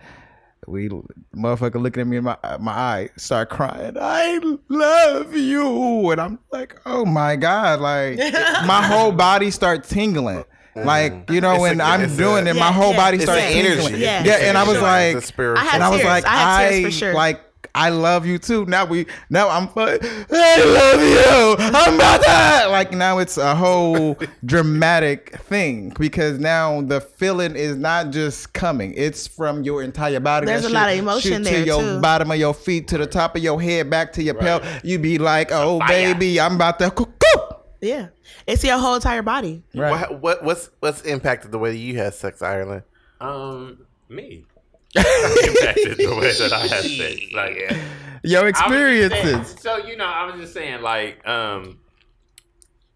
[0.67, 0.89] we
[1.35, 3.97] motherfucker looking at me in my my eye, start crying.
[3.99, 8.17] I love you, and I'm like, oh my god, like
[8.65, 10.43] my whole body start tingling.
[10.75, 10.87] Mm-hmm.
[10.87, 12.97] Like you know, It's when a- I'm it's a- doing it, my whole yeah.
[12.97, 13.79] body It's starts tingling.
[13.87, 13.97] energy.
[14.03, 14.23] Yeah.
[14.23, 15.17] yeah, and I was like.
[15.57, 17.13] I had and I was like, I had tears I for sure.
[17.13, 17.41] like.
[17.73, 18.65] I love you too.
[18.65, 21.65] Now we, now I'm, fu- I love you.
[21.65, 22.67] I'm about that.
[22.69, 28.93] Like now it's a whole dramatic thing because now the feeling is not just coming;
[28.95, 30.45] it's from your entire body.
[30.45, 32.01] There's That a lot of emotion shoot there, to your too.
[32.01, 34.81] bottom of your feet, to the top of your head, back to your pelvis.
[34.83, 35.87] You be like, "Oh fire.
[36.13, 37.55] baby, I'm about to." Cuckoo.
[37.81, 38.07] Yeah.
[38.47, 39.63] It's your whole entire body.
[39.73, 39.91] Right.
[40.09, 42.83] What, what what's what's impacted the way you had sex, Ireland?
[43.19, 44.45] Um, me.
[44.95, 47.21] Impacted the way that I have sex.
[47.33, 47.77] Like, yeah.
[48.23, 49.61] Your I was just saying- experiences.
[49.61, 51.79] So you know, I was just saying, like, um,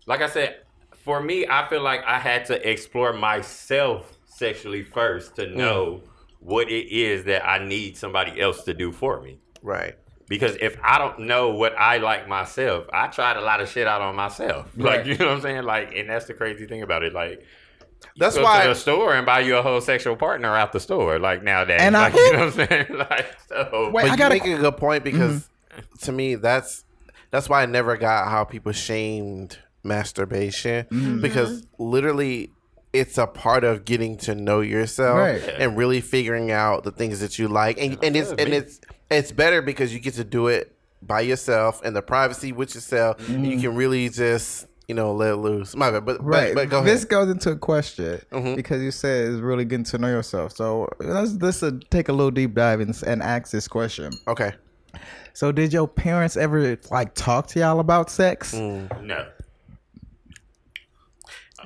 [0.05, 0.57] like I said,
[1.03, 6.01] for me, I feel like I had to explore myself sexually first to know
[6.39, 9.39] what it is that I need somebody else to do for me.
[9.63, 9.95] Right.
[10.27, 13.87] Because if I don't know what I like myself, I tried a lot of shit
[13.87, 14.71] out on myself.
[14.77, 15.63] Like, you know what I'm saying?
[15.63, 17.13] Like, and that's the crazy thing about it.
[17.13, 17.45] Like, you
[18.17, 20.79] That's go why- to the store and buy you a whole sexual partner out the
[20.79, 21.19] store.
[21.19, 22.85] Like nowadays, And I, you know what I'm saying?
[23.09, 25.17] Like, so Wait, But I gotta- make a good point mm-hmm.
[25.17, 25.49] because
[26.01, 26.83] to me that's
[27.31, 31.21] that's why I never got how people shamed masturbation mm-hmm.
[31.21, 32.51] because literally
[32.93, 35.43] it's a part of getting to know yourself Right.
[35.59, 37.77] and really figuring out the things that you like.
[37.79, 38.79] And, and it's and it's
[39.11, 43.27] it's better because you get to do it by yourself in the privacy with yourself.
[43.29, 43.61] And you mm-hmm.
[43.61, 46.53] can really just you know let loose my bad but Right.
[46.53, 48.55] but, but go this ahead goes into a question Mhm.
[48.55, 50.51] because you said it's really getting to know yourself.
[50.55, 54.11] So let's let's uh, take a little deep dive and, and ask this question.
[54.27, 54.53] okay
[55.33, 58.53] So did your parents ever like talk to y'all about sex?
[58.53, 59.01] Mm.
[59.03, 59.25] no.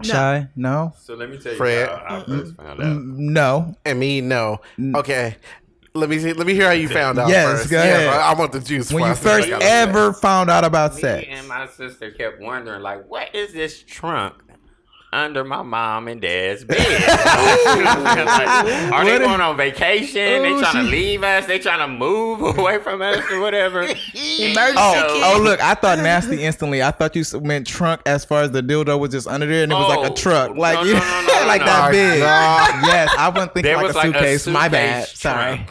[0.01, 0.47] Shy?
[0.55, 0.93] No.
[0.97, 1.89] So let me tell you Fred.
[1.89, 2.85] how I first found out.
[2.87, 3.75] Mm, No.
[3.83, 4.61] And me, no.
[4.95, 5.35] Okay.
[5.93, 6.33] Let me see.
[6.33, 7.29] Let me hear how you found out.
[7.29, 7.71] Yes, first.
[7.71, 8.07] go ahead.
[8.07, 8.91] I, I want the juice.
[8.93, 9.71] When you first what I gotta say.
[9.71, 11.27] ever found out about Me sex.
[11.29, 14.35] and my sister kept wondering, like, what is this trunk
[15.11, 16.77] under my mom and dad's bed?
[18.29, 20.43] Like, are they going on vacation?
[20.43, 21.45] they Oh, trying to leave us?
[21.45, 23.81] They trying to move away from us or whatever?
[23.81, 25.61] Emergency Oh, oh, look!
[25.61, 26.81] I thought nasty instantly.
[26.83, 29.63] I thought you s- meant trunk as far as the dildo was just under there,
[29.63, 30.99] and it was like Oh, a truck, like no, no, no,
[31.41, 31.65] no, like no.
[31.67, 32.19] that Oh, big.
[32.21, 32.85] God.
[32.87, 34.47] Yes, I wasn't thinking There like was a like a suitcase.
[34.47, 35.07] My bad.
[35.07, 35.65] Sorry.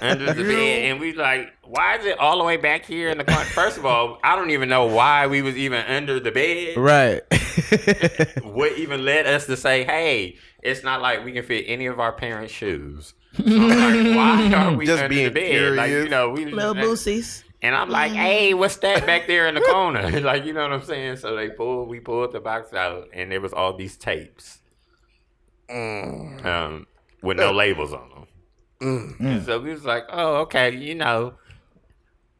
[0.00, 3.18] under the bed, and we like, why is it all the way back here in
[3.18, 3.44] the car?
[3.44, 6.76] First of all, I don't even know why we was even under the bed.
[6.76, 7.22] right.
[8.42, 11.98] What even led us to say, hey, it's not like we can fit any of
[12.00, 13.14] our parents' shoes.
[13.36, 15.72] So I'm like, why are we Just under being the bed?
[15.76, 16.10] Like, you curious.
[16.10, 17.44] know, we Little boosies.
[17.62, 20.20] And I'm like, hey, what's that back there in the corner?
[20.20, 21.16] like, you know what I'm saying?
[21.18, 24.58] So they pulled, we pulled the box out, and there was all these tapes,
[25.70, 26.44] Mm.
[26.44, 26.86] um,
[27.22, 28.26] with no labels on them.
[28.82, 29.20] Mm.
[29.20, 31.34] And so we was like, oh, okay, you know.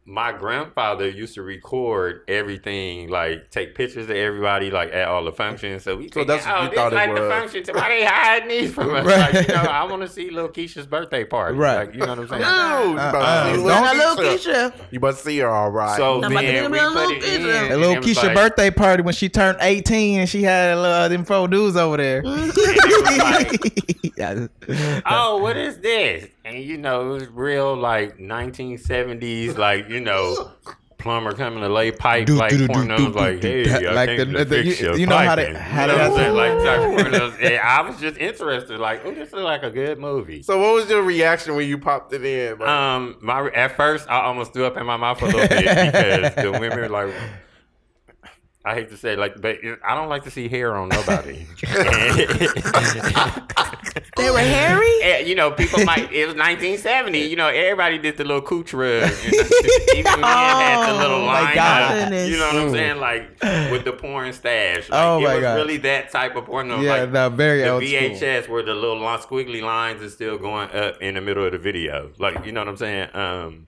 [0.06, 5.30] My grandfather used to record everything, like take pictures of everybody, like at all the
[5.30, 5.84] functions.
[5.84, 7.30] So we So think, that's what oh, you this thought it like the was.
[7.52, 7.74] function.
[7.76, 9.06] Why they hiding these from us?
[9.06, 9.32] Right.
[9.34, 11.56] Like, you know, I want to see little Keisha's birthday party.
[11.56, 11.86] Right.
[11.86, 12.42] Like, you know what I'm saying?
[12.88, 14.72] Ooh, you Uh, to uh, see don't- little Keisha.
[14.72, 14.72] Keisha.
[14.90, 15.96] You must see her all right.
[15.96, 17.66] So I'm about to then we a put little it Keisha.
[17.66, 17.72] in.
[17.72, 20.80] A A little Keisha like- birthday party when she turned 18 and she had a
[20.80, 22.22] little them four dudes over there.
[24.16, 24.48] Yeah.
[25.06, 26.26] oh, what is this?
[26.44, 30.53] And you know, it was real like 1970s, like you know,
[30.98, 33.87] plumber coming to lay pipe, Do, like do, do, do, pornos, do, like hey, that-
[33.87, 35.61] I like came the- to the- you- you know how they- piping.
[35.61, 36.35] how You know what I'm saying?
[36.35, 37.42] like type pornos.
[37.42, 40.42] And I was just interested, like, oh, this is like a good movie.
[40.42, 42.59] So what was your reaction when you popped it in?
[42.59, 45.50] Like, Um, my at first I almost threw up in my mouth a little bit
[45.50, 47.14] because the women were like.
[48.70, 51.46] I hate to say, it, like, but I don't like to see hair on nobody.
[54.16, 54.98] They were hairy?
[55.00, 56.12] Yeah, you know, people might.
[56.12, 57.20] It was 1970.
[57.20, 59.11] You know, everybody did the little cooch rug.
[59.24, 59.48] You know,
[59.96, 62.12] even men had the little Oh, my line God.
[62.12, 62.12] up.
[62.28, 62.98] You know what I'm saying?
[63.00, 64.88] Like with the porn stash.
[64.90, 65.54] Like, Oh, it my was God.
[65.54, 66.80] really that type of porno.
[66.80, 67.98] Yeah, like, no, very the old school.
[68.00, 71.52] VHS where the little long, squiggly lines is still going up in the middle of
[71.52, 72.11] the video.
[72.18, 73.09] Like, you know what I'm saying?
[73.14, 73.66] Um,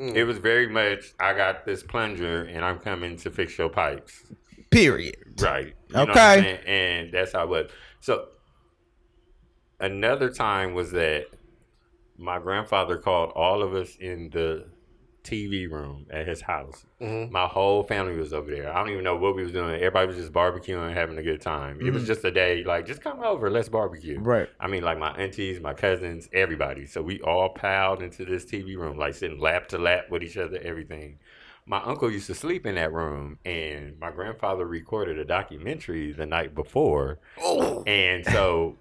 [0.00, 0.14] Mm.
[0.14, 1.12] it was very much.
[1.20, 4.24] I got this plunger and I'm coming to fix your pipes.
[4.70, 5.16] Period.
[5.40, 5.74] Right.
[5.88, 6.60] You know what Okay.
[6.66, 7.70] And that's how it was.
[8.00, 8.28] So
[9.78, 11.26] another time was that
[12.16, 14.66] my grandfather called all of us in the
[15.22, 16.84] TV room at his house.
[17.00, 17.30] Mhm.
[17.30, 18.72] My whole family was over there.
[18.72, 19.74] I don't even know what we was doing.
[19.74, 21.80] Everybody was just barbecuing, having a good time.
[21.80, 24.18] It was just a day like, just come over, let's barbecue.
[24.18, 24.48] Right.
[24.58, 26.86] I mean, like my aunties, my cousins, everybody.
[26.86, 30.36] So we all piled into this TV room, like sitting lap to lap with each
[30.36, 31.18] other, everything.
[31.66, 36.26] My uncle used to sleep in that room, and my grandfather recorded a documentary the
[36.26, 37.18] night before.
[37.40, 37.84] oh.
[37.84, 38.76] And so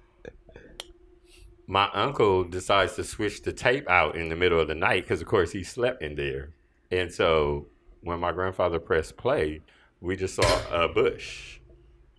[1.69, 5.21] my uncle decides to switch the tape out in the middle of the night because,
[5.21, 6.49] of course, he slept in there.
[6.89, 7.67] And so
[8.01, 9.62] when my grandfather pressed play,
[10.01, 11.60] we just saw a bush.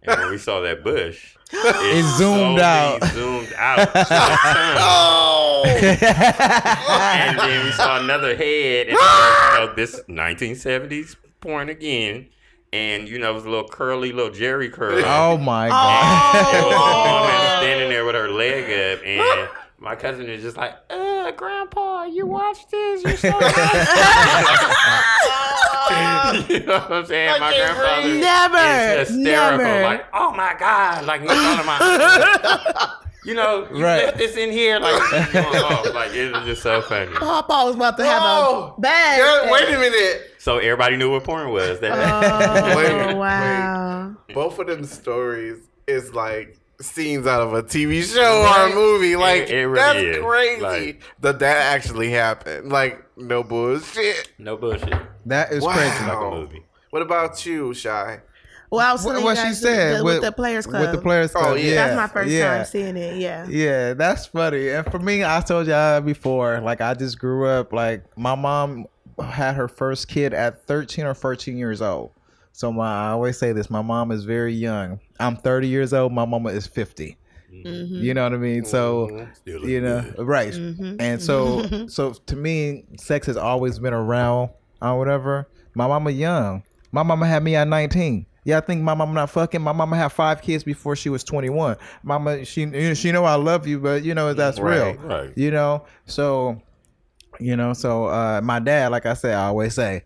[0.04, 3.02] And when we saw that bush, it, zoomed out.
[3.06, 3.92] Zoomed out.
[3.92, 4.78] to a tunnel.
[4.78, 12.28] oh, and then we saw another head, and you know, this 1970s porn again.
[12.72, 15.02] And you know, it was a little curly, little Jerry curl.
[15.04, 15.70] oh my oh!
[15.70, 16.54] god.
[16.54, 17.10] There was Oh.
[18.28, 22.26] Standing there with her leg up, and my cousin is just like, "Uh, Grandpa, you
[22.26, 23.02] watch this?
[23.04, 23.28] You're so
[26.48, 27.40] You know what I'm saying?
[27.40, 28.14] my can't grandfather.
[28.20, 29.58] Never, is hysterical.
[29.58, 29.82] never.
[29.82, 32.96] Like, oh my god, like he's talking about.
[33.22, 34.06] You know, you Right.
[34.06, 35.34] left this in here, like, he's
[35.94, 37.12] like it was just so funny.
[37.12, 38.74] Papa was about to have Oh.
[38.78, 39.18] a bad.
[39.18, 40.22] yeah, wait a minute.
[40.38, 41.80] So everybody knew what porn was.
[41.80, 43.14] That Oh, Wait, wait.
[43.16, 44.16] wow.
[44.32, 49.16] Both of them stories is like scenes out of a TV show or a movie.
[49.16, 50.24] Like It- it really that's is.
[50.24, 52.70] crazy Like- that that actually happened.
[52.70, 54.30] Like no bullshit.
[54.38, 54.94] no bullshit.
[55.26, 55.72] That is Wow.
[55.74, 56.04] crazy.
[56.04, 56.64] Like a movie.
[56.90, 58.20] What about you, Shy?
[58.70, 60.82] Well, I was What, telling what she guys said the, with, with the Players Club.
[60.82, 61.58] With the Players Club, Oh, Club.
[61.58, 61.74] yeah.
[61.74, 62.56] That's my first yeah.
[62.56, 63.16] time seeing it.
[63.16, 63.46] Yeah.
[63.48, 64.68] Yeah, that's funny.
[64.68, 68.86] And for me, I told y'all before, like I just grew up like my mom
[69.20, 72.12] had her first kid at 13 or 14 years old.
[72.60, 75.00] So my I always say this, my mom is very young.
[75.18, 77.16] I'm 30 years old, my mama is 50.
[77.50, 77.94] Mm-hmm.
[78.04, 78.66] You know what I mean?
[78.66, 79.34] So Mhm.
[79.34, 80.26] Still look you know, good.
[80.26, 80.52] right.
[80.52, 80.96] Mhm.
[81.00, 84.50] And so so to me, sex has always been around
[84.82, 85.48] or whatever.
[85.74, 86.62] My mama young.
[86.92, 88.26] My mama had me at 19.
[88.44, 89.62] Yeah, I think my mama not fucking.
[89.62, 91.76] My mama had five kids before she was 21.
[92.02, 95.08] Mama, she you know, she know I love you, but you know that's Right, real.
[95.08, 95.32] right.
[95.34, 96.60] You know, so
[97.38, 100.04] you know, so uh my dad, like I said, I always say,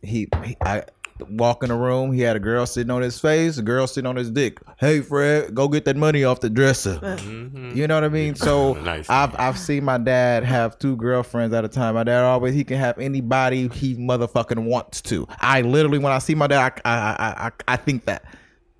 [0.00, 0.84] he, he I
[1.28, 2.12] walk in the room.
[2.12, 4.58] He had a girl sitting on his face, a girl sitting on his dick.
[4.78, 6.96] Hey, Fred, go get that money off the dresser.
[6.96, 7.76] Mm-hmm.
[7.76, 8.34] You know what I mean?
[8.34, 9.08] So Nice.
[9.10, 11.94] I've I've seen my dad have two girlfriends at a time.
[11.94, 15.26] My dad always he can have anybody he motherfucking wants to.
[15.40, 18.24] I literally when I see my dad, I I I, I, I think that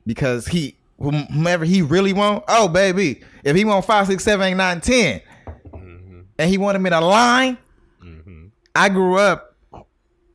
[0.06, 2.44] because he whomever he really want.
[2.48, 5.20] Oh baby, if he want five, six, seven, eight, nine, ten,
[5.66, 6.20] mm-hmm.
[6.38, 7.58] and he wanted me to line.
[8.02, 8.46] Mm-hmm.
[8.74, 9.47] I grew up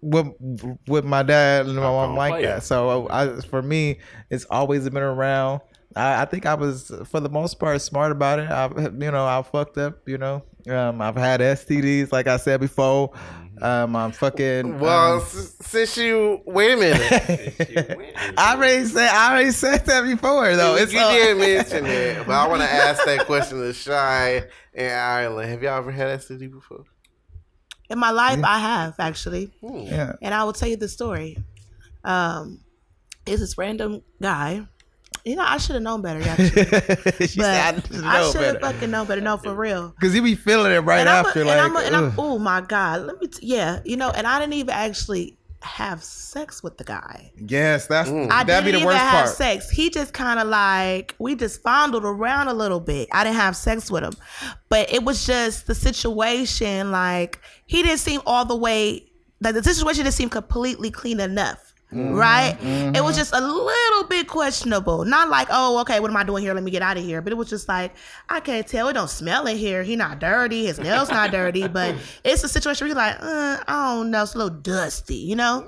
[0.03, 0.27] with
[0.87, 2.57] with my dad and my mom like that.
[2.59, 2.61] it.
[2.61, 5.61] So I, for me, it's always been around.
[5.95, 8.49] I, I think I was, for the most part, smart about it.
[8.49, 9.99] I, you know, I fucked up.
[10.07, 13.11] You know, um, I've had STDs, like I said before.
[13.61, 14.79] Um, I'm fucking.
[14.83, 17.55] Well, um, since you wait a minute,
[18.37, 20.75] I already said, I already said that before, though.
[20.75, 24.43] It's you all- did mention it, but I want to ask that question to Shy
[24.73, 25.49] in Ireland.
[25.51, 26.85] Have y'all ever had STD before?
[27.89, 30.13] In my life, I have actually, yeah.
[30.21, 31.37] and I will tell you the story.
[32.03, 32.61] Um,
[33.25, 34.65] it's this random guy.
[35.25, 36.19] You know, I should have known better.
[36.27, 39.21] Actually, she but said, I should I should have fucking known better.
[39.21, 39.89] No, for real.
[39.89, 41.95] Because he be feeling it right and I'm a- after, and like, I'm, a- and
[41.95, 45.37] I'm, oh my god, let me, t- yeah, you know, and I didn't even actually
[45.63, 47.31] have sex with the guy.
[47.37, 48.29] yes, that's mm.
[48.29, 49.35] I that'd didn't be the even worst have part.
[49.35, 49.69] sex.
[49.69, 53.09] He just kind of like we just fondled around a little bit.
[53.11, 54.13] I didn't have sex with him,
[54.69, 56.91] but it was just the situation.
[56.91, 59.09] Like he didn't seem all the way.
[59.41, 61.72] Like the situation didn't seem completely clean enough.
[61.93, 62.13] Mm-hmm.
[62.13, 62.57] Right?
[62.95, 65.05] It was just a little bit questionable.
[65.05, 66.53] Not like, oh, okay, what am I doing here?
[66.53, 67.21] Let me get out of here.
[67.21, 67.93] But it was just like,
[68.29, 68.87] I can't tell.
[68.89, 69.83] It don't smell in here.
[69.83, 70.65] He not dirty.
[70.65, 71.67] His nails not dirty.
[71.73, 74.23] But it's a situation where you're like, uh, I don't know.
[74.23, 75.67] It's a little dusty, you know?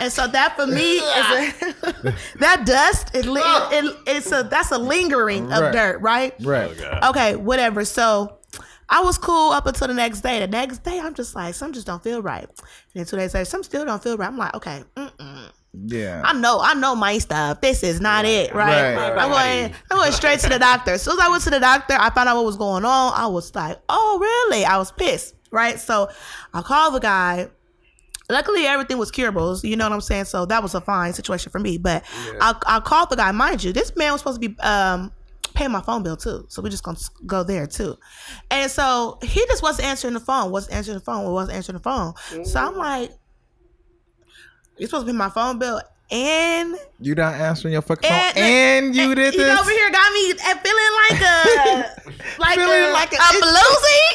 [0.00, 4.42] And so that for me is a, that dust is li- it, it, it's a
[4.42, 5.72] that's a lingering of Right.
[5.72, 6.34] dirt, right?
[6.40, 6.70] Right.
[7.04, 7.84] Okay, whatever.
[7.84, 8.38] So
[8.88, 10.40] I was cool up until the next day.
[10.40, 12.44] The next day, I'm just like, some just don't feel right.
[12.44, 12.52] And
[12.94, 14.26] then two days later, some still don't feel right.
[14.28, 15.50] I'm like, okay, mm-mm.
[15.86, 16.22] Yeah.
[16.24, 17.60] I know, I know my stuff.
[17.60, 18.94] This is not it, right?
[18.94, 19.18] Right.
[19.18, 20.92] I'm going, I'm going straight to the doctor.
[20.92, 23.12] As soon as I went to the doctor, I found out what was going on.
[23.14, 24.64] I was like, oh, really?
[24.64, 25.78] I was pissed, right?
[25.78, 26.08] So
[26.52, 27.48] I called the guy.
[28.30, 29.58] Luckily, everything was curable.
[29.62, 30.24] You know what I'm saying?
[30.24, 31.76] So that was a fine situation for me.
[31.76, 32.04] But
[32.40, 33.30] I, I called the guy.
[33.32, 35.12] Mind you, this man was supposed to be um,
[35.54, 36.46] paying my phone bill too.
[36.48, 37.96] So we just gonna go there too.
[38.50, 40.50] And so he just wasn't answering the phone.
[40.50, 41.30] Wasn't answering the phone.
[41.32, 42.14] Wasn't answering the phone.
[42.44, 43.10] So I'm like,
[44.78, 48.38] you're supposed to pay my phone bill and You not answering your fucking phone, and,
[48.86, 49.58] and you did he this.
[49.60, 52.02] over here got me uh, feeling like a
[52.40, 54.00] like Feeling a, like a- a, bluesy.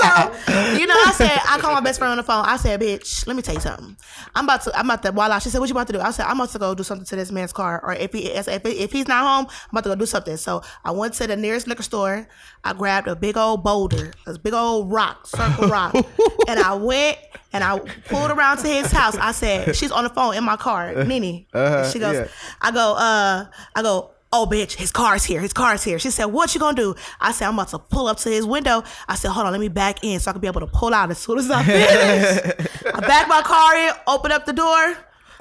[0.00, 2.44] so you know, I said I called my best friend on the phone.
[2.44, 3.96] I said, "Bitch, let me tell you something.
[4.34, 6.10] I'm about to I'm about to voila." She said, "What you about to do?" I
[6.10, 8.48] said, "I'm about to go do something to this man's car, or if he if,
[8.48, 11.36] if he's not home, I'm about to go do something." So I went to the
[11.36, 12.28] nearest liquor store.
[12.64, 15.94] I grabbed a big old boulder, a big old rock, circle rock,
[16.48, 17.18] and I went.
[17.52, 19.14] And I pulled around to his house.
[19.16, 20.63] I said, "She's on the phone in my car,
[21.06, 22.26] Nene." Uh-huh, And she goes, yeah.
[22.60, 23.46] I go, uh,
[23.76, 25.98] I go, oh bitch, his car's here, his car's here.
[25.98, 26.94] She said, what you gonna do?
[27.20, 28.82] I said, I'm about to pull up to his window.
[29.08, 30.92] I said, hold on, let me back in so I can be able to pull
[30.92, 32.66] out as soon as I finish.
[32.92, 34.96] I back my car in, open up the door,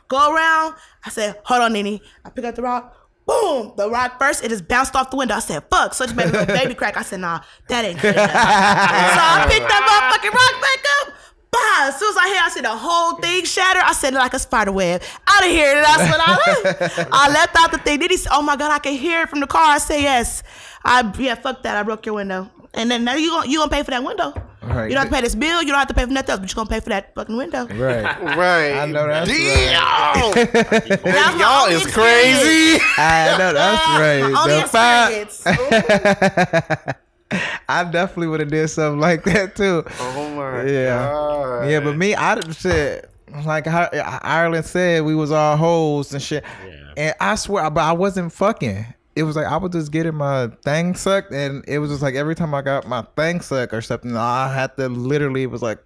[0.08, 0.76] go around.
[1.06, 2.02] I said, hold on, Nini.
[2.24, 2.96] I pick up the rock.
[3.26, 3.72] Boom!
[3.78, 5.36] The rock first, it just bounced off the window.
[5.36, 5.94] I said, fuck.
[5.94, 6.98] So made a little baby crack.
[6.98, 8.30] I said, nah, that ain't good enough.
[8.32, 11.14] so I picked up that motherfucking rock back up.
[11.54, 11.88] Bah!
[11.88, 13.80] As soon as I hit, I see the whole thing shatter.
[13.84, 15.02] I said like a spider web.
[15.28, 15.76] Out of here.
[15.76, 17.10] And that's when I left.
[17.12, 18.00] I left out the thing.
[18.00, 19.62] Then he said, Oh my god, I can hear it from the car.
[19.64, 20.44] I say yes.
[20.84, 21.78] I yeah, fuck that.
[21.78, 22.50] I broke your window.
[22.76, 24.34] And then now you gonna you gonna pay for that window.
[24.64, 24.90] Right.
[24.90, 25.62] You don't have to pay this bill.
[25.62, 27.38] You don't have to pay for nothing else, but you're gonna pay for that fucking
[27.38, 27.68] window.
[27.68, 28.04] Right.
[28.38, 28.72] Right.
[28.74, 30.32] I know that's Damn.
[30.34, 32.40] That was my Y'all is experience.
[32.42, 32.84] crazy.
[32.98, 34.32] I know that's right.
[34.32, 36.98] My only The fact- experience.
[37.70, 39.84] I definitely would have did something like that too.
[40.00, 41.10] Oh my Yeah.
[41.12, 41.70] god.
[41.70, 43.10] Yeah, but me, I didn't shit.
[43.46, 46.44] Like Ireland said, we was all hoes and shit.
[46.96, 48.86] And I swear, but I wasn't fucking.
[49.16, 52.16] It was like I was just getting my thing sucked, and it was just like
[52.16, 55.44] every time I got my thing sucked or something, I had to literally.
[55.44, 55.80] It was like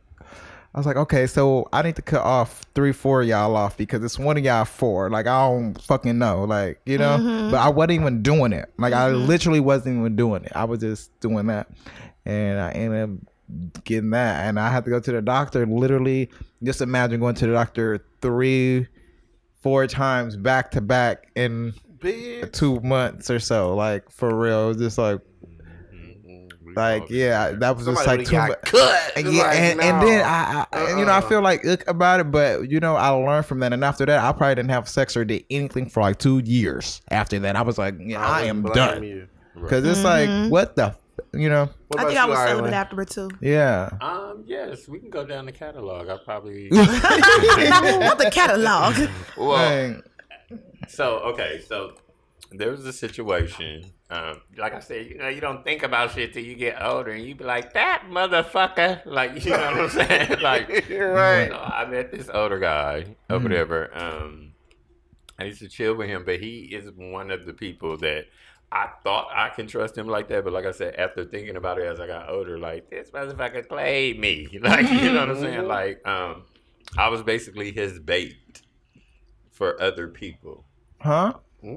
[0.77, 3.75] I was like, okay, so I need to cut off three, four of y'all off
[3.77, 5.09] because it's one of y'all four.
[5.09, 7.17] Like I don't fucking know, like you know.
[7.17, 7.49] Mm-hmm.
[7.49, 8.71] But I wasn't even doing it.
[8.77, 9.25] Like I mm-hmm.
[9.25, 10.51] literally wasn't even doing it.
[10.53, 11.67] I was just doing that,
[12.25, 15.65] and I ended up getting that, and I had to go to the doctor.
[15.65, 16.29] Literally,
[16.61, 18.85] just imagine going to the doctor three,
[19.63, 22.53] four times back to back in Bitch.
[22.53, 23.73] two months or so.
[23.73, 25.21] Like for real, it was just like,
[26.77, 28.61] like yeah, that was just like too much.
[28.61, 29.11] cut.
[29.17, 31.29] And yeah, like, and, and then I, I and, you know, I Uh-uh.
[31.29, 33.73] feel like ick about it, but you know, I learned from that.
[33.73, 37.01] And after that, I probably didn't have sex or did anything for like two years.
[37.11, 39.27] After that, I was like, yeah, I, wouldn't am blame done you.
[39.55, 40.85] because it's like, what the.
[40.85, 40.97] f-
[41.33, 42.75] You know, I think I you, was celibate Ireland?
[42.75, 43.29] afterward too.
[43.41, 43.89] yeah.
[44.01, 46.07] Um, yes, we can go down the catalog.
[46.09, 46.69] I probably.
[46.71, 48.95] Not the catalog.
[49.35, 50.03] well, Dang.
[50.87, 51.93] so okay, so
[52.51, 53.83] there was a situation.
[54.09, 57.11] Um, like I said, you know, you don't think about shit till you get older,
[57.11, 60.39] and you be like, "That motherfucker!" Like, you know what I'm saying?
[60.41, 61.43] Like, You're right.
[61.43, 63.89] you know, I met this older guy or whatever.
[63.97, 64.53] Um,
[65.39, 68.25] I used to chill with him, but he is one of the people that
[68.71, 70.43] I thought I can trust him like that.
[70.43, 73.67] But like I said, after thinking about it as I got older, like this motherfucker
[73.67, 74.47] played me.
[74.61, 75.67] Like you know what I'm saying?
[75.67, 76.43] Like um,
[76.97, 78.61] I was basically his bait
[79.51, 80.65] for other people.
[80.99, 81.33] Huh?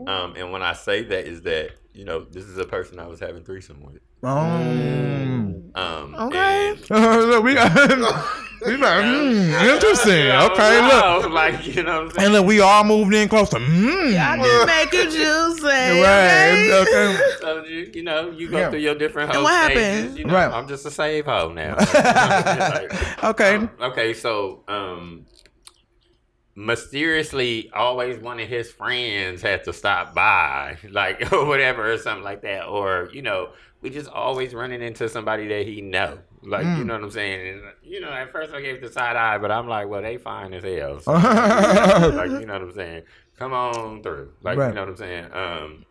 [0.09, 3.07] Um, and when I say that, is that you know this is a person I
[3.07, 4.01] was having threesome with.
[4.23, 5.71] Um.
[5.75, 6.71] Um, Okay.
[6.71, 6.91] and-
[7.31, 7.73] look, we got.
[8.67, 10.19] we like, mm, interesting.
[10.19, 11.23] You know, Okay, look.
[11.23, 12.25] no, like you know what I'm saying.
[12.27, 13.59] And look, we all moved in closer.
[13.59, 14.19] Mm.
[14.19, 16.01] I just make it juicy.
[16.03, 16.71] Right.
[16.73, 16.81] Okay?
[16.83, 17.19] Okay.
[17.41, 18.71] So you, you know, you go Yeah.
[18.71, 19.83] through your different And what stages.
[20.03, 20.19] happened?
[20.19, 20.53] You know, Right.
[20.53, 21.77] I'm just a save hoe now.
[21.77, 23.55] Like, Okay.
[23.57, 25.25] um, okay, so um,
[26.55, 32.25] mysteriously, always one of his friends had to stop by, like or whatever, or something
[32.25, 33.51] like that, or you know,
[33.83, 36.79] we just always running into somebody that he know, like Mm.
[36.79, 37.49] you know what I'm saying.
[37.49, 40.17] And you know, at first I gave the side eye, but I'm like, well, they
[40.19, 41.01] fine as hell.
[41.01, 43.03] So, like you know what I'm saying.
[43.39, 44.69] Come on through, like Right.
[44.69, 45.33] you know what I'm saying.
[45.33, 45.87] Um,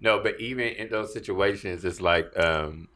[0.00, 2.88] no, but even in those situations, it's like, um,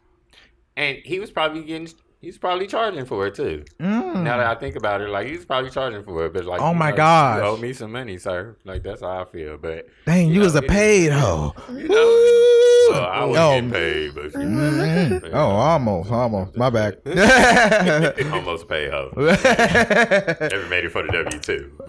[0.76, 1.88] and he was probably getting,
[2.20, 3.64] he's probably charging for it too.
[3.80, 4.22] Mm.
[4.22, 6.74] Now that I think about it, like he's probably charging for it, but like, Oh
[6.74, 8.56] my god, owe me some money, sir.
[8.64, 9.56] Like that's how I feel.
[9.58, 11.54] But Dang, you, you was a paid hoe.
[11.70, 13.50] you know, so I was Oh.
[13.54, 16.56] getting paid, but you know, Oh, almost, almost.
[16.56, 16.98] My bad.
[18.32, 19.12] almost paid hoe.
[19.16, 21.72] Never made it for the W two.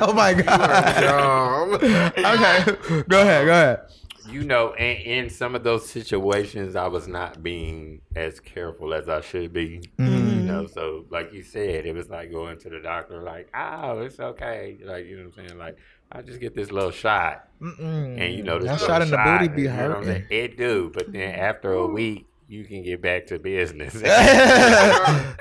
[0.00, 1.82] Oh my god.
[1.82, 3.80] Okay, go ahead, go ahead.
[4.28, 9.08] You know, and in some of those situations, I was not being as careful as
[9.08, 9.82] I should be.
[9.98, 10.36] Mm.
[10.36, 14.00] You know, so like you said, it was like going to the doctor, like, oh,
[14.00, 14.78] it's okay.
[14.82, 15.58] Like, you know what I'm saying?
[15.58, 15.78] Like,
[16.12, 17.48] I just get this little shot.
[17.60, 18.20] Mm-mm.
[18.20, 20.22] And you know, this that shot in the booty be you know what I'm saying?
[20.22, 20.38] hurting.
[20.38, 23.94] It do, but then after a week, you can get back to business.
[24.02, 24.10] Get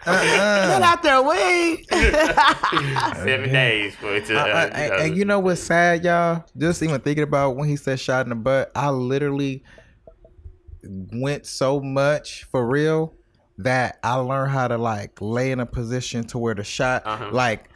[0.08, 0.80] Uh-uh.
[0.84, 1.86] out there, wait.
[1.90, 4.36] Seven days for it to.
[4.36, 6.44] I- Uh, I- and, and you know what's sad, y'all?
[6.58, 9.64] Just even thinking about when he said shot in the butt, I literally
[10.84, 13.14] went so much for real
[13.60, 17.30] that I learned how to like lay in a position to where the shot Uh-huh.
[17.32, 17.70] like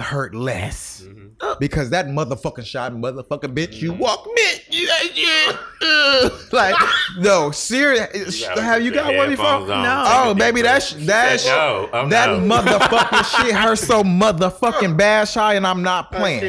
[0.00, 1.02] hurt less.
[1.04, 1.58] Mhm.
[1.58, 4.65] Because that motherfucking shot, motherfucking bitch, you walk bitch.
[4.76, 6.74] You, you, like
[7.18, 8.42] no, serious.
[8.42, 9.46] gotta Have you got one before?
[9.46, 10.04] on, No.
[10.06, 10.74] Oh, baby, breath.
[10.74, 11.88] that's She that said no.
[11.92, 12.38] Oh, that no.
[12.56, 16.40] motherfucking shit hurts so motherfucking bad, shy, and I'm not playing.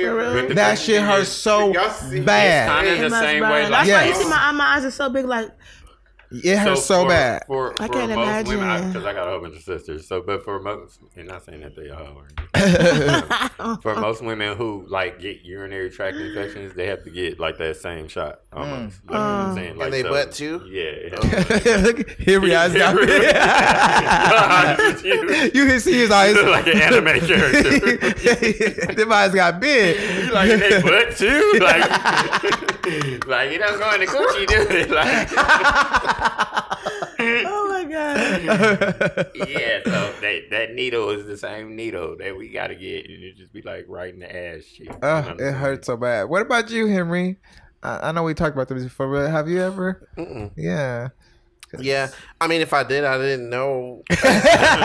[0.48, 1.92] But That shit hurts so y'all
[2.24, 2.70] bad.
[2.70, 3.52] Kind of the same burn.
[3.52, 3.70] way.
[3.70, 4.18] Like, That's why you Yes.
[4.24, 5.26] see my, my eyes are so big.
[5.26, 5.50] Like
[6.30, 7.44] It hurts so, for, bad.
[7.48, 8.88] For, I for can't most women, imagine.
[8.92, 10.06] because I, got a whole bunch of sisters.
[10.08, 12.28] So, but for most, and not saying that they are,
[13.82, 17.78] for most women who like get urinary tract infections, they have to get like that
[17.78, 19.00] same shot almost.
[19.06, 19.56] Like, you know what I'm Uh.
[19.56, 19.82] saying?
[19.82, 20.62] And they so- butt too?
[20.70, 21.10] Yeah.
[22.20, 22.70] Here we are.
[22.70, 22.96] got
[25.04, 26.36] you You can see his eyes.
[26.36, 28.94] like an anime character.
[28.94, 29.98] Them eyes got big.
[30.26, 31.54] You like they butt too?
[31.62, 31.90] Like,
[33.28, 34.90] like you don't go in the coochie, do it?
[34.92, 35.30] Like,
[37.20, 38.42] oh my god.
[39.36, 39.80] yeah.
[39.86, 43.54] So that that needle is the same needle that we gotta get, and it just
[43.54, 44.90] be like right in the ass cheek.
[44.90, 46.24] You know Uh, it hurts so bad.
[46.26, 47.38] What about you, Henry?
[47.84, 50.08] I, I know we talked about this before, but have you ever?
[50.18, 50.52] Mm-mm.
[50.56, 51.10] Yeah.
[51.80, 52.10] Yeah,
[52.40, 54.04] I mean, if I did, I didn't know.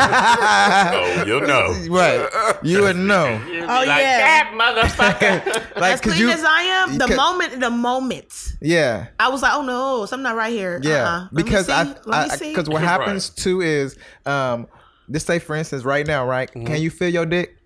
[0.04, 1.68] Oh, you'll know.
[1.90, 2.54] Right.
[2.62, 3.40] You would know.
[3.46, 4.18] You'll be Oh, like, yeah.
[4.18, 5.62] that motherfucker.
[5.80, 9.08] Like, as clean you, as I am, the could- moment, the moment yeah.
[9.18, 10.80] I was like, oh no, something not right here.
[10.82, 11.20] Yeah, Uh-uh.
[11.22, 11.72] Let me because see.
[11.72, 12.48] I, Let me I, see.
[12.50, 12.88] because what Right.
[12.88, 14.66] happens too is, um,
[15.10, 16.48] just say for instance, right now, right?
[16.50, 16.66] Mm-hmm.
[16.66, 17.56] Can you feel your dick?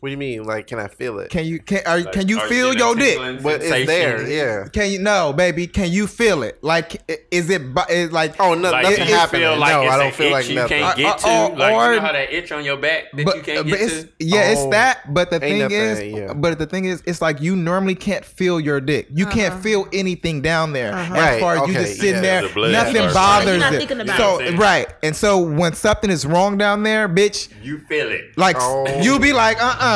[0.00, 0.44] What do you mean?
[0.44, 1.28] Like, can I feel it?
[1.30, 2.94] Can you can are, Like, can you are feel getting a your
[3.34, 3.42] dick?
[3.42, 4.66] but it's there, yeah.
[4.72, 5.66] Can you no, baby?
[5.66, 6.56] Can you feel it?
[6.62, 7.74] Like, is it?
[7.74, 8.40] bu- Is like?
[8.40, 9.42] Oh no, Like, nothing do you happening.
[9.42, 10.78] feel like no, it's I don't feel itch like you nothing.
[10.80, 11.26] can't get to.
[11.26, 13.42] Uh, uh, like or- you know how that itch on your back that but, you
[13.42, 14.08] can't but get it's to.
[14.20, 14.70] yeah, it's Oh.
[14.70, 15.12] that.
[15.12, 16.32] But the Ain't thing nothing, is, yeah.
[16.32, 19.06] but the thing is, it's like you normally can't feel your dick.
[19.12, 19.62] You can't Uh-huh.
[19.62, 20.94] feel anything down there.
[20.94, 21.14] Uh-huh.
[21.14, 22.40] As Right, far as you okay, just sitting yeah.
[22.40, 24.16] there, The nothing bothers You're it.
[24.16, 28.38] so right, and so when something is wrong down there, bitch, You feel it.
[28.38, 28.86] like Oh.
[29.02, 29.89] you be like, uh, uh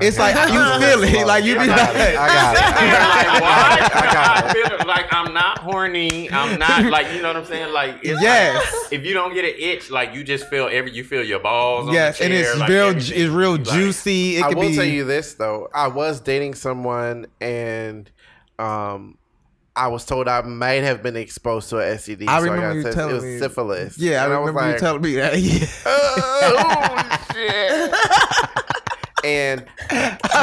[0.00, 1.26] It's like you feel it.
[1.26, 1.70] Like you be like.
[1.70, 2.14] I got it.
[3.34, 3.78] like, why?
[3.80, 4.86] I feel.
[4.86, 6.30] Like I'm not horny.
[6.30, 7.72] I'm not like you know what I'm saying.
[7.72, 8.54] Like it's Yes.
[8.84, 11.38] like, if you don't get an itch, like you just feel every you feel your
[11.40, 11.86] balls.
[11.88, 12.86] On yes, the and it's like, real.
[12.88, 13.20] everything.
[13.22, 14.36] It's real Like, juicy.
[14.36, 14.74] It I could will be.
[14.76, 15.68] tell you this though.
[15.74, 18.10] I was dating someone and
[18.58, 19.16] um
[19.76, 22.28] I was told I might have been exposed to an STD.
[22.28, 22.94] I so remember got you tested.
[22.98, 23.38] telling it was me.
[23.38, 23.98] syphilis.
[23.98, 25.38] Yeah, I And was remember you like, telling me that.
[25.38, 25.66] Yeah.
[25.86, 28.63] oh shit.
[29.24, 29.60] And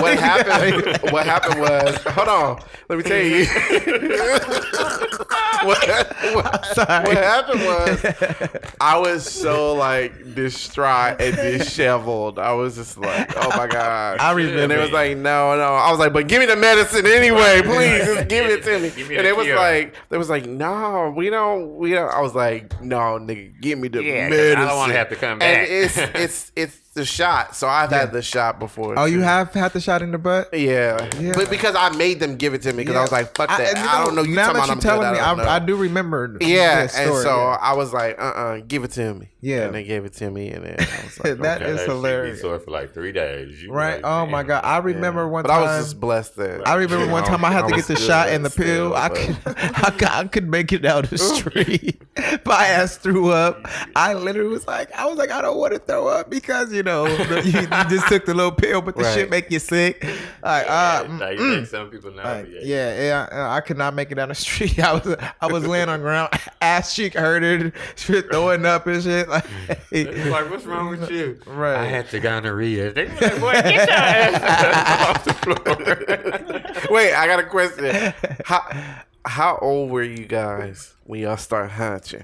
[0.02, 0.98] what happened?
[1.12, 3.46] What happened was, hold on, let me tell you.
[5.64, 5.88] what,
[6.34, 8.04] what, what happened was,
[8.82, 12.40] I was so like distraught and disheveled.
[12.40, 14.20] I was just like, oh my god.
[14.20, 14.64] I remember.
[14.64, 15.76] And it was like, no, no.
[15.76, 18.06] I was like, but give me the medicine anyway, please.
[18.06, 18.90] Just give it to me.
[19.08, 19.56] Me and it was cure.
[19.58, 22.10] like, it was like, no, we don't, we don't.
[22.12, 24.64] I was like, no, nigga, give me the Yeah, 'cause medicine.
[24.64, 25.58] I don't wanna have to come back.
[25.60, 27.56] And it's it's it's the shot.
[27.56, 28.98] So I've had the shot before.
[29.00, 30.54] Oh, you have had the shot in the butt?
[30.54, 31.10] Yeah.
[31.20, 31.34] Yeah.
[31.36, 33.62] but because I made them give it to me because I was like, "Fuck that!
[33.62, 35.20] and you I, don't know." You now talking that about you're I'm good, telling me,
[35.20, 35.52] I, don't know.
[35.52, 36.38] I, I do remember.
[36.42, 37.58] Yeah, that and so yeah.
[37.62, 39.66] I was like, "Uh, uh give it to me." Yeah.
[39.66, 41.72] and they gave it to me, and then I was like, That okay.
[41.72, 42.42] is shit be hilarious.
[42.42, 43.64] sore for like three days.
[43.64, 43.96] You right?
[43.96, 44.64] like, Oh my god!
[44.64, 45.30] I remember Yeah.
[45.30, 45.64] one But time.
[45.64, 48.30] I was just blessed that I remember one time I had to get the shot
[48.30, 48.96] and the pill.
[48.96, 52.00] I could, I could, I could make it down the street.
[52.46, 53.66] My ass threw up.
[53.96, 56.84] I literally was like, I was like, I don't want to throw up because you
[56.84, 59.14] know the, you, you just took the little pill, but the Right.
[59.14, 60.04] shit make you sick.
[60.44, 62.24] Like, uh, Yeah, like, mm, like some people know.
[62.24, 62.60] like, yeah.
[62.64, 64.80] yeah, yeah, uh, I could not make it down the street.
[64.80, 66.30] I was, I was laying on the ground,
[66.62, 69.28] ass cheek hurted, shit throwing up and shit.
[69.30, 69.46] Like,
[69.92, 71.40] It's like, what's wrong with you?
[71.46, 71.76] Right.
[71.78, 72.92] I had the gonorrhea.
[72.94, 76.96] They was like, boy, get your ass off the floor.
[76.96, 78.14] Wait, I got a question.
[78.46, 78.62] How
[79.26, 82.24] how old were you guys when y'all start hunching?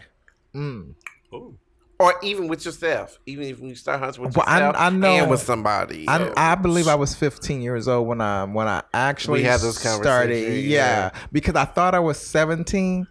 [0.55, 0.93] mm.
[1.33, 1.57] Ooh.
[1.99, 5.29] Or even with yourself, even if you start hunting with Well, yourself I know- and
[5.31, 6.07] with somebody.
[6.07, 6.31] I.
[6.37, 10.03] I believe I was 15 years old when I when I actually had this started.
[10.03, 11.09] conversation, Yeah, yeah.
[11.31, 13.07] because I thought I was 17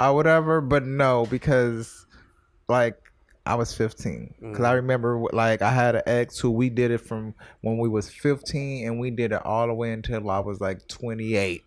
[0.00, 2.06] or whatever, but no, because
[2.68, 2.96] like
[3.46, 4.34] I was 15.
[4.42, 4.50] Mm.
[4.50, 7.88] Because I remember like I had an ex who we did it from when we
[7.88, 11.62] was 15 and we did it all the way until I was like 28.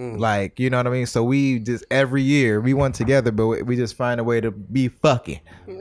[0.00, 0.18] Mm.
[0.18, 1.06] Like you know what I mean?
[1.06, 4.40] So we just every year we went together, but we- we just find a way
[4.40, 5.40] to be fucking.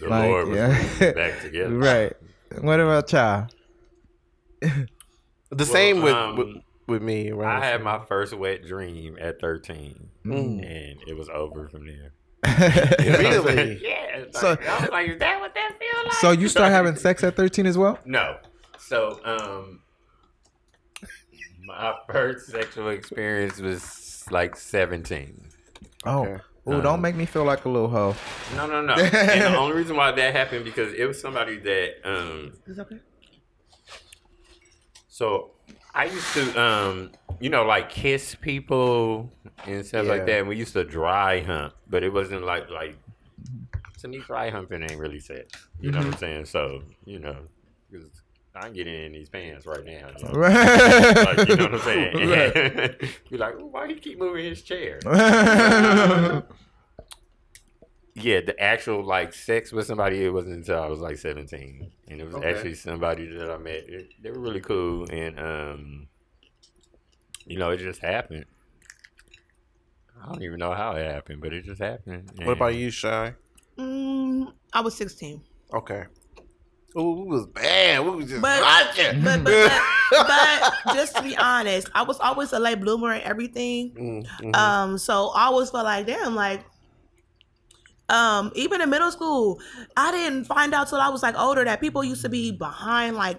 [0.00, 1.12] The Like, Lord was yeah.
[1.12, 1.74] back together.
[1.76, 2.12] Right.
[2.62, 3.48] What about y'all?
[5.50, 6.48] the same with, um, with
[6.88, 7.30] with me.
[7.32, 7.62] Right?
[7.62, 10.34] I had my first wet dream at 13, Mm.
[10.64, 12.12] and it was over from there.
[12.98, 13.78] Really?
[13.82, 14.20] Yeah.
[14.24, 16.12] Like, So- I was like, is that what that feels like?
[16.14, 17.98] so you start having sex at 13 as well?
[18.04, 18.38] No.
[18.78, 19.80] So, um,
[21.78, 25.42] my first sexual experience was like 17.
[26.04, 26.42] Oh, Okay.
[26.68, 28.14] Ooh, Um, don't make me feel like a little hoe.
[28.54, 28.94] No, no, no.
[29.02, 29.10] and
[29.54, 32.98] the only reason why that happened because it was somebody that, um, Is okay?
[35.08, 35.52] so
[35.94, 37.10] I used to, um,
[37.40, 39.32] you know, like kiss people
[39.66, 40.40] and stuff like that.
[40.40, 42.96] And we used to dry hump, but it wasn't like, like,
[44.00, 45.48] to me, dry humping ain't really sex.
[45.80, 46.44] You know what I'm saying?
[46.46, 47.36] So, you know,
[47.90, 50.10] 'cause I ain't getting in these pants right now.
[50.16, 50.32] you know?
[50.40, 52.94] Like, you know what I'm saying?
[53.30, 54.98] Be like, "Ooh, why he keep moving his chair?
[58.14, 62.20] Yeah, the actual like sex with somebody, it wasn't until I was like 17, and
[62.20, 62.50] it was Okay.
[62.50, 63.86] actually somebody that I met.
[64.20, 66.08] They were really cool, and um,
[67.46, 68.46] you know, it just happened.
[70.20, 72.30] I don't even know how it happened, but it just happened.
[72.42, 73.34] What about you, Shy?
[73.78, 75.40] Mm, I was 16.
[75.72, 76.04] Okay.
[76.98, 78.04] Ooh, we was bad.
[78.04, 79.22] We was just But- watching.
[79.22, 79.70] But, but,
[80.10, 80.26] but,
[80.84, 83.90] but just to be honest, I was always a late bloomer and everything.
[83.92, 84.56] Mm, mhm.
[84.56, 86.64] Um, so I always felt like, damn, like,
[88.08, 89.60] um, even in middle school,
[89.96, 93.14] I didn't find out till I was like older that people used to be behind
[93.16, 93.38] like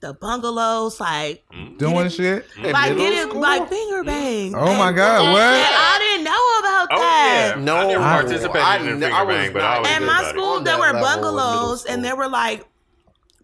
[0.00, 2.46] the bungalows, like, Mm, Doing shit?
[2.62, 3.40] Like middle getting school?
[3.40, 4.54] like finger bang.
[4.54, 5.42] Oh my God, and- what?
[5.42, 7.54] and I didn't know about Oh that.
[7.56, 9.70] yeah, No, I never I- participated I in the finger I was bang, but not-
[9.72, 12.28] I always In knew my school, there were level of middle bungalows, and there were
[12.28, 12.64] like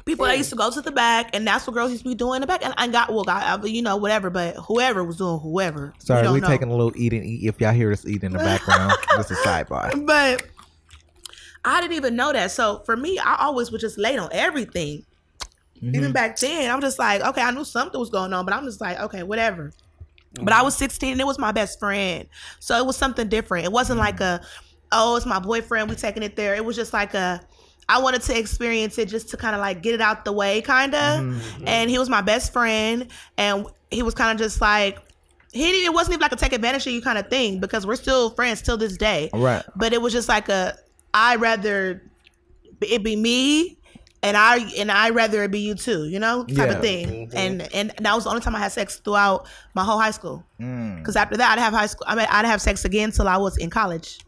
[0.05, 2.15] people that used to go to the back, and that's what girls used to be
[2.15, 2.65] doing in the back.
[2.65, 5.95] And I got well, got you know whatever, but whoever was doing whoever.
[5.99, 6.49] Sorry, we know.
[6.49, 7.45] taking a little eat and eat.
[7.45, 10.07] If y'all hear us eating in the background, this is sidebar.
[10.07, 10.47] But
[11.65, 12.51] I didn't even know that.
[12.51, 15.05] So for me, I always was just late on everything.
[15.77, 15.97] Mm-hmm.
[15.97, 18.65] Even back then, I'm just like, okay, I knew something was going on, but I'm
[18.65, 19.73] just like, okay, whatever.
[20.41, 22.27] But I was 16 and it was my best friend.
[22.59, 23.67] So it was something different.
[23.67, 24.41] It wasn't like a,
[24.91, 26.55] oh, it's my boyfriend, we taking it there.
[26.55, 27.41] It was just like a,
[27.93, 30.61] I wanted to experience it just to kind of like get it out the way,
[30.63, 31.21] kind of.
[31.21, 31.65] Mm-hmm.
[31.69, 33.09] And he was my best friend.
[33.37, 34.99] And he was kind of just like,
[35.53, 37.87] he didn't- it wasn't even like a take advantage of you kind of thing because
[37.87, 39.63] we're still friends till this day Right.
[39.77, 40.75] but it was just like a
[41.13, 42.11] I rather
[42.81, 43.77] it be me
[44.23, 46.65] and I and I rather it be you too, you know, type Yeah.
[46.77, 47.31] of thing.
[47.35, 50.43] And and that was the only time I had sex throughout my whole high school.
[50.61, 50.99] Mm.
[50.99, 52.07] Because after that, I'd have high school.
[52.09, 54.21] I mean, I'd have sex again till I was in college.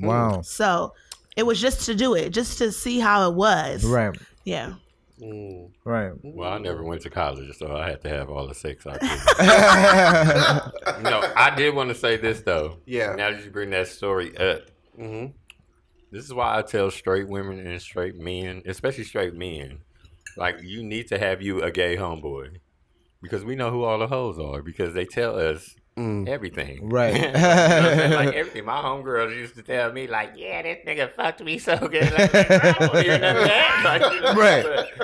[0.00, 0.40] Wow.
[0.42, 0.92] So
[1.36, 3.84] it was just to do it, just to see how it was.
[3.84, 4.16] Right.
[4.44, 4.74] Yeah.
[5.20, 5.70] Mm.
[5.84, 6.12] Right.
[6.22, 8.98] Well, I never went to college, so I had to have all the sex I
[8.98, 9.10] could.
[11.04, 12.78] no, I did want to say this though.
[12.84, 13.14] Yeah.
[13.14, 14.62] Now that you bring that story up,
[14.96, 15.26] hmm
[16.14, 19.80] this is why I tell straight women and straight men, especially straight men,
[20.36, 22.58] like you need to have you a gay homeboy,
[23.20, 26.28] because we know who all the hoes are because they tell us Mm.
[26.28, 26.88] everything.
[26.90, 27.14] Right.
[27.14, 28.12] You know what I'm saying?
[28.12, 28.64] like everything.
[28.64, 32.12] My homegirls used to tell me, like, yeah, this nigga fucked me so good.
[32.12, 34.00] Like, I don't hear none of that.
[34.00, 34.98] Like, Right.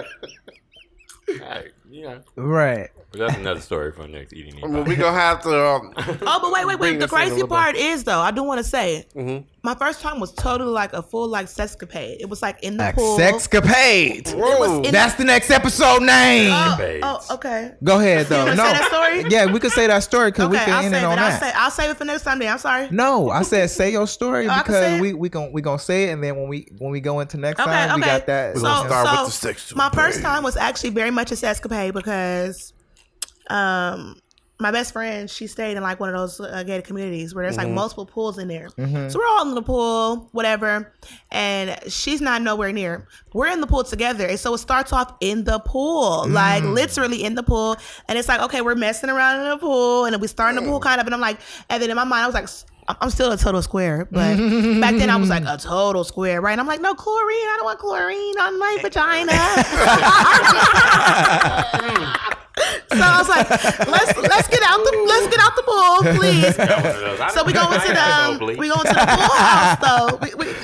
[1.40, 2.90] like, you know, right.
[3.12, 4.56] But that's another story for next eating.
[4.58, 5.66] Eat Well, we gonna have to.
[5.66, 5.92] Um,
[6.26, 6.98] Oh, but wait, wait, wait.
[6.98, 7.54] The us in a crazy little bit.
[7.54, 9.44] part is though, I do want to say, mhm.
[9.62, 12.16] my first time was totally like a full like sexcapade.
[12.20, 13.18] It was like in the Like pool.
[13.18, 14.34] sexcapade.
[14.34, 14.82] Whoa.
[14.82, 16.50] That's the next episode name.
[16.52, 17.72] Oh, oh, okay.
[17.82, 18.44] Go ahead though.
[18.44, 18.64] wanna no.
[18.64, 19.24] say that story?
[19.30, 21.08] Yeah, we could say that story because Okay, we can I'll end save it it.
[21.08, 21.40] on I'll, that.
[21.42, 22.48] say, I'll save it for next Sunday.
[22.48, 22.88] I'm sorry.
[22.90, 25.00] No, I said say your story Oh, I can say because it?
[25.02, 27.36] we we gon' we gonna say it and then when we when we go into
[27.38, 28.54] next Okay, time we got that.
[28.54, 31.32] We're So, gonna start with so the sexual my first time was actually very much
[31.32, 32.72] a sexcapade because,
[33.50, 34.20] um,
[34.62, 37.56] my best friend she stayed in like one of those uh, gated communities where there's
[37.56, 37.68] Mm-hmm.
[37.68, 38.68] like multiple pools in there.
[38.76, 40.92] So we're all in the pool, whatever,
[41.30, 43.08] and she's not nowhere near.
[43.32, 47.24] We're in the pool together, and so it starts off in the pool, like literally
[47.24, 47.76] in the pool,
[48.06, 50.62] and it's like okay, we're messing around in the pool, and then we start in
[50.62, 51.38] the pool kind of, and I'm like,
[51.70, 52.44] and then in my mind I was like.
[52.44, 54.36] s- I'm- I'm still a total square, but
[54.80, 56.50] back then I was like a total square, right?
[56.52, 57.46] And I'm like, no chlorine.
[57.52, 59.32] I don't want chlorine on my vagina.
[62.92, 63.48] so I was like,
[63.86, 66.54] let's let's get out the let's get out the pool, please.
[67.34, 70.18] So we go into the um, we go into the pool house though.
[70.20, 70.54] We, we,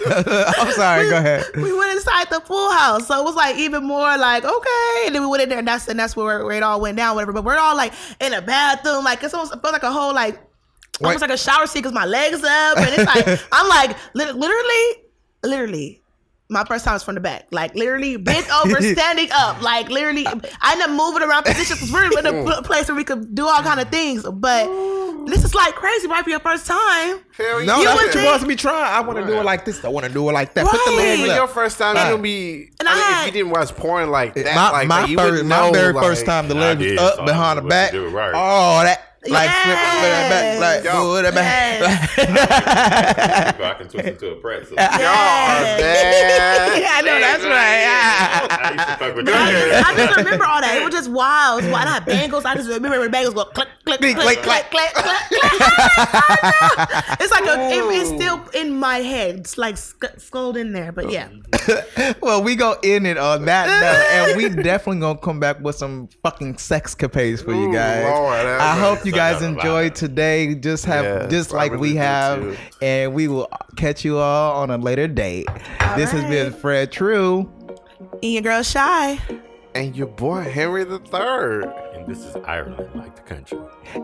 [0.06, 1.10] I'm sorry.
[1.10, 1.44] Go ahead.
[1.56, 5.02] we went inside the pool house, so it was like even more like okay.
[5.06, 6.96] And then we went in there, and that's and that's where, where it all went
[6.96, 7.32] down, whatever.
[7.32, 10.14] But we're all like in a bathroom, like it's almost it felt like a whole
[10.14, 10.40] like
[11.02, 15.04] almost like a shower seat because my legs up, and it's like I'm like literally,
[15.42, 15.99] literally.
[16.50, 20.26] My first time was from the back, like literally bent over, standing up, like literally.
[20.26, 23.46] I ended up moving around positions because we're in a place where we could do
[23.46, 24.24] all kind of things.
[24.24, 24.66] But
[25.26, 26.24] this is like crazy, right?
[26.24, 27.78] For your first time, Hell No.
[27.78, 28.92] You that's would what you think- want to be trying.
[28.92, 29.84] I want to do it like this.
[29.84, 30.66] I want to do it like that.
[30.66, 30.96] Put the Right.
[31.18, 31.36] legs up.
[31.36, 32.04] your first time, Right.
[32.06, 32.70] you gonna be.
[32.80, 35.08] And I I had- if you didn't watch porn like that, my like my that,
[35.10, 37.58] you first, wouldn't my know, very like, first time, the leg was up I behind
[37.58, 37.92] the back.
[37.92, 38.32] right.
[38.34, 39.64] Oh, that like Yes.
[39.64, 41.20] flip it back, like Yo.
[41.20, 41.82] do it back.
[43.60, 44.76] I can twist into a pretzel.
[44.76, 44.96] Y'all are
[45.76, 46.80] bad.
[46.80, 47.86] Yeah, I know that's right.
[48.50, 49.50] I used to fuck with that.
[49.52, 50.76] just, I just remember all that.
[50.80, 51.62] It was just wild.
[51.62, 51.88] It was wild.
[51.88, 52.44] I had bangles.
[52.46, 55.60] I just remember when bangles go click, click, click, Click, click, click, click, click, click.
[57.20, 59.36] It's like a, it, it's still in my head.
[59.40, 60.92] It's like sc- skulled in there.
[60.92, 61.28] But yeah,
[62.22, 65.76] well, we gonna end it on that note, and we definitely gonna come back with
[65.76, 68.04] some fucking sex capades for you Ooh, guys.
[68.06, 69.09] Lord, I hope mercy.
[69.10, 70.54] You guys Son of enjoyed today.
[70.54, 72.56] Just have Yes, just like really we have, too.
[72.82, 75.46] and we will catch you all on a later date.
[75.96, 76.52] this has been.
[76.52, 77.50] Fred True.
[78.22, 79.18] and your girl shy.
[79.74, 81.64] And your boy Henry the Third.
[81.94, 83.58] And this is Ireland, like the country.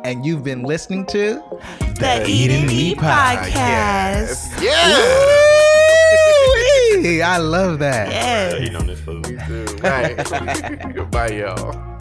[0.05, 1.43] and you've been listening to
[1.99, 4.63] The Eat and Eat podcast.
[4.63, 4.97] Yeah.
[6.13, 7.21] Woo-wee!
[7.23, 8.09] I love that.
[8.11, 8.55] Yes.
[8.61, 9.25] Eating on this food.
[9.49, 10.17] Dude, right.
[11.11, 11.97] Bye, y'all.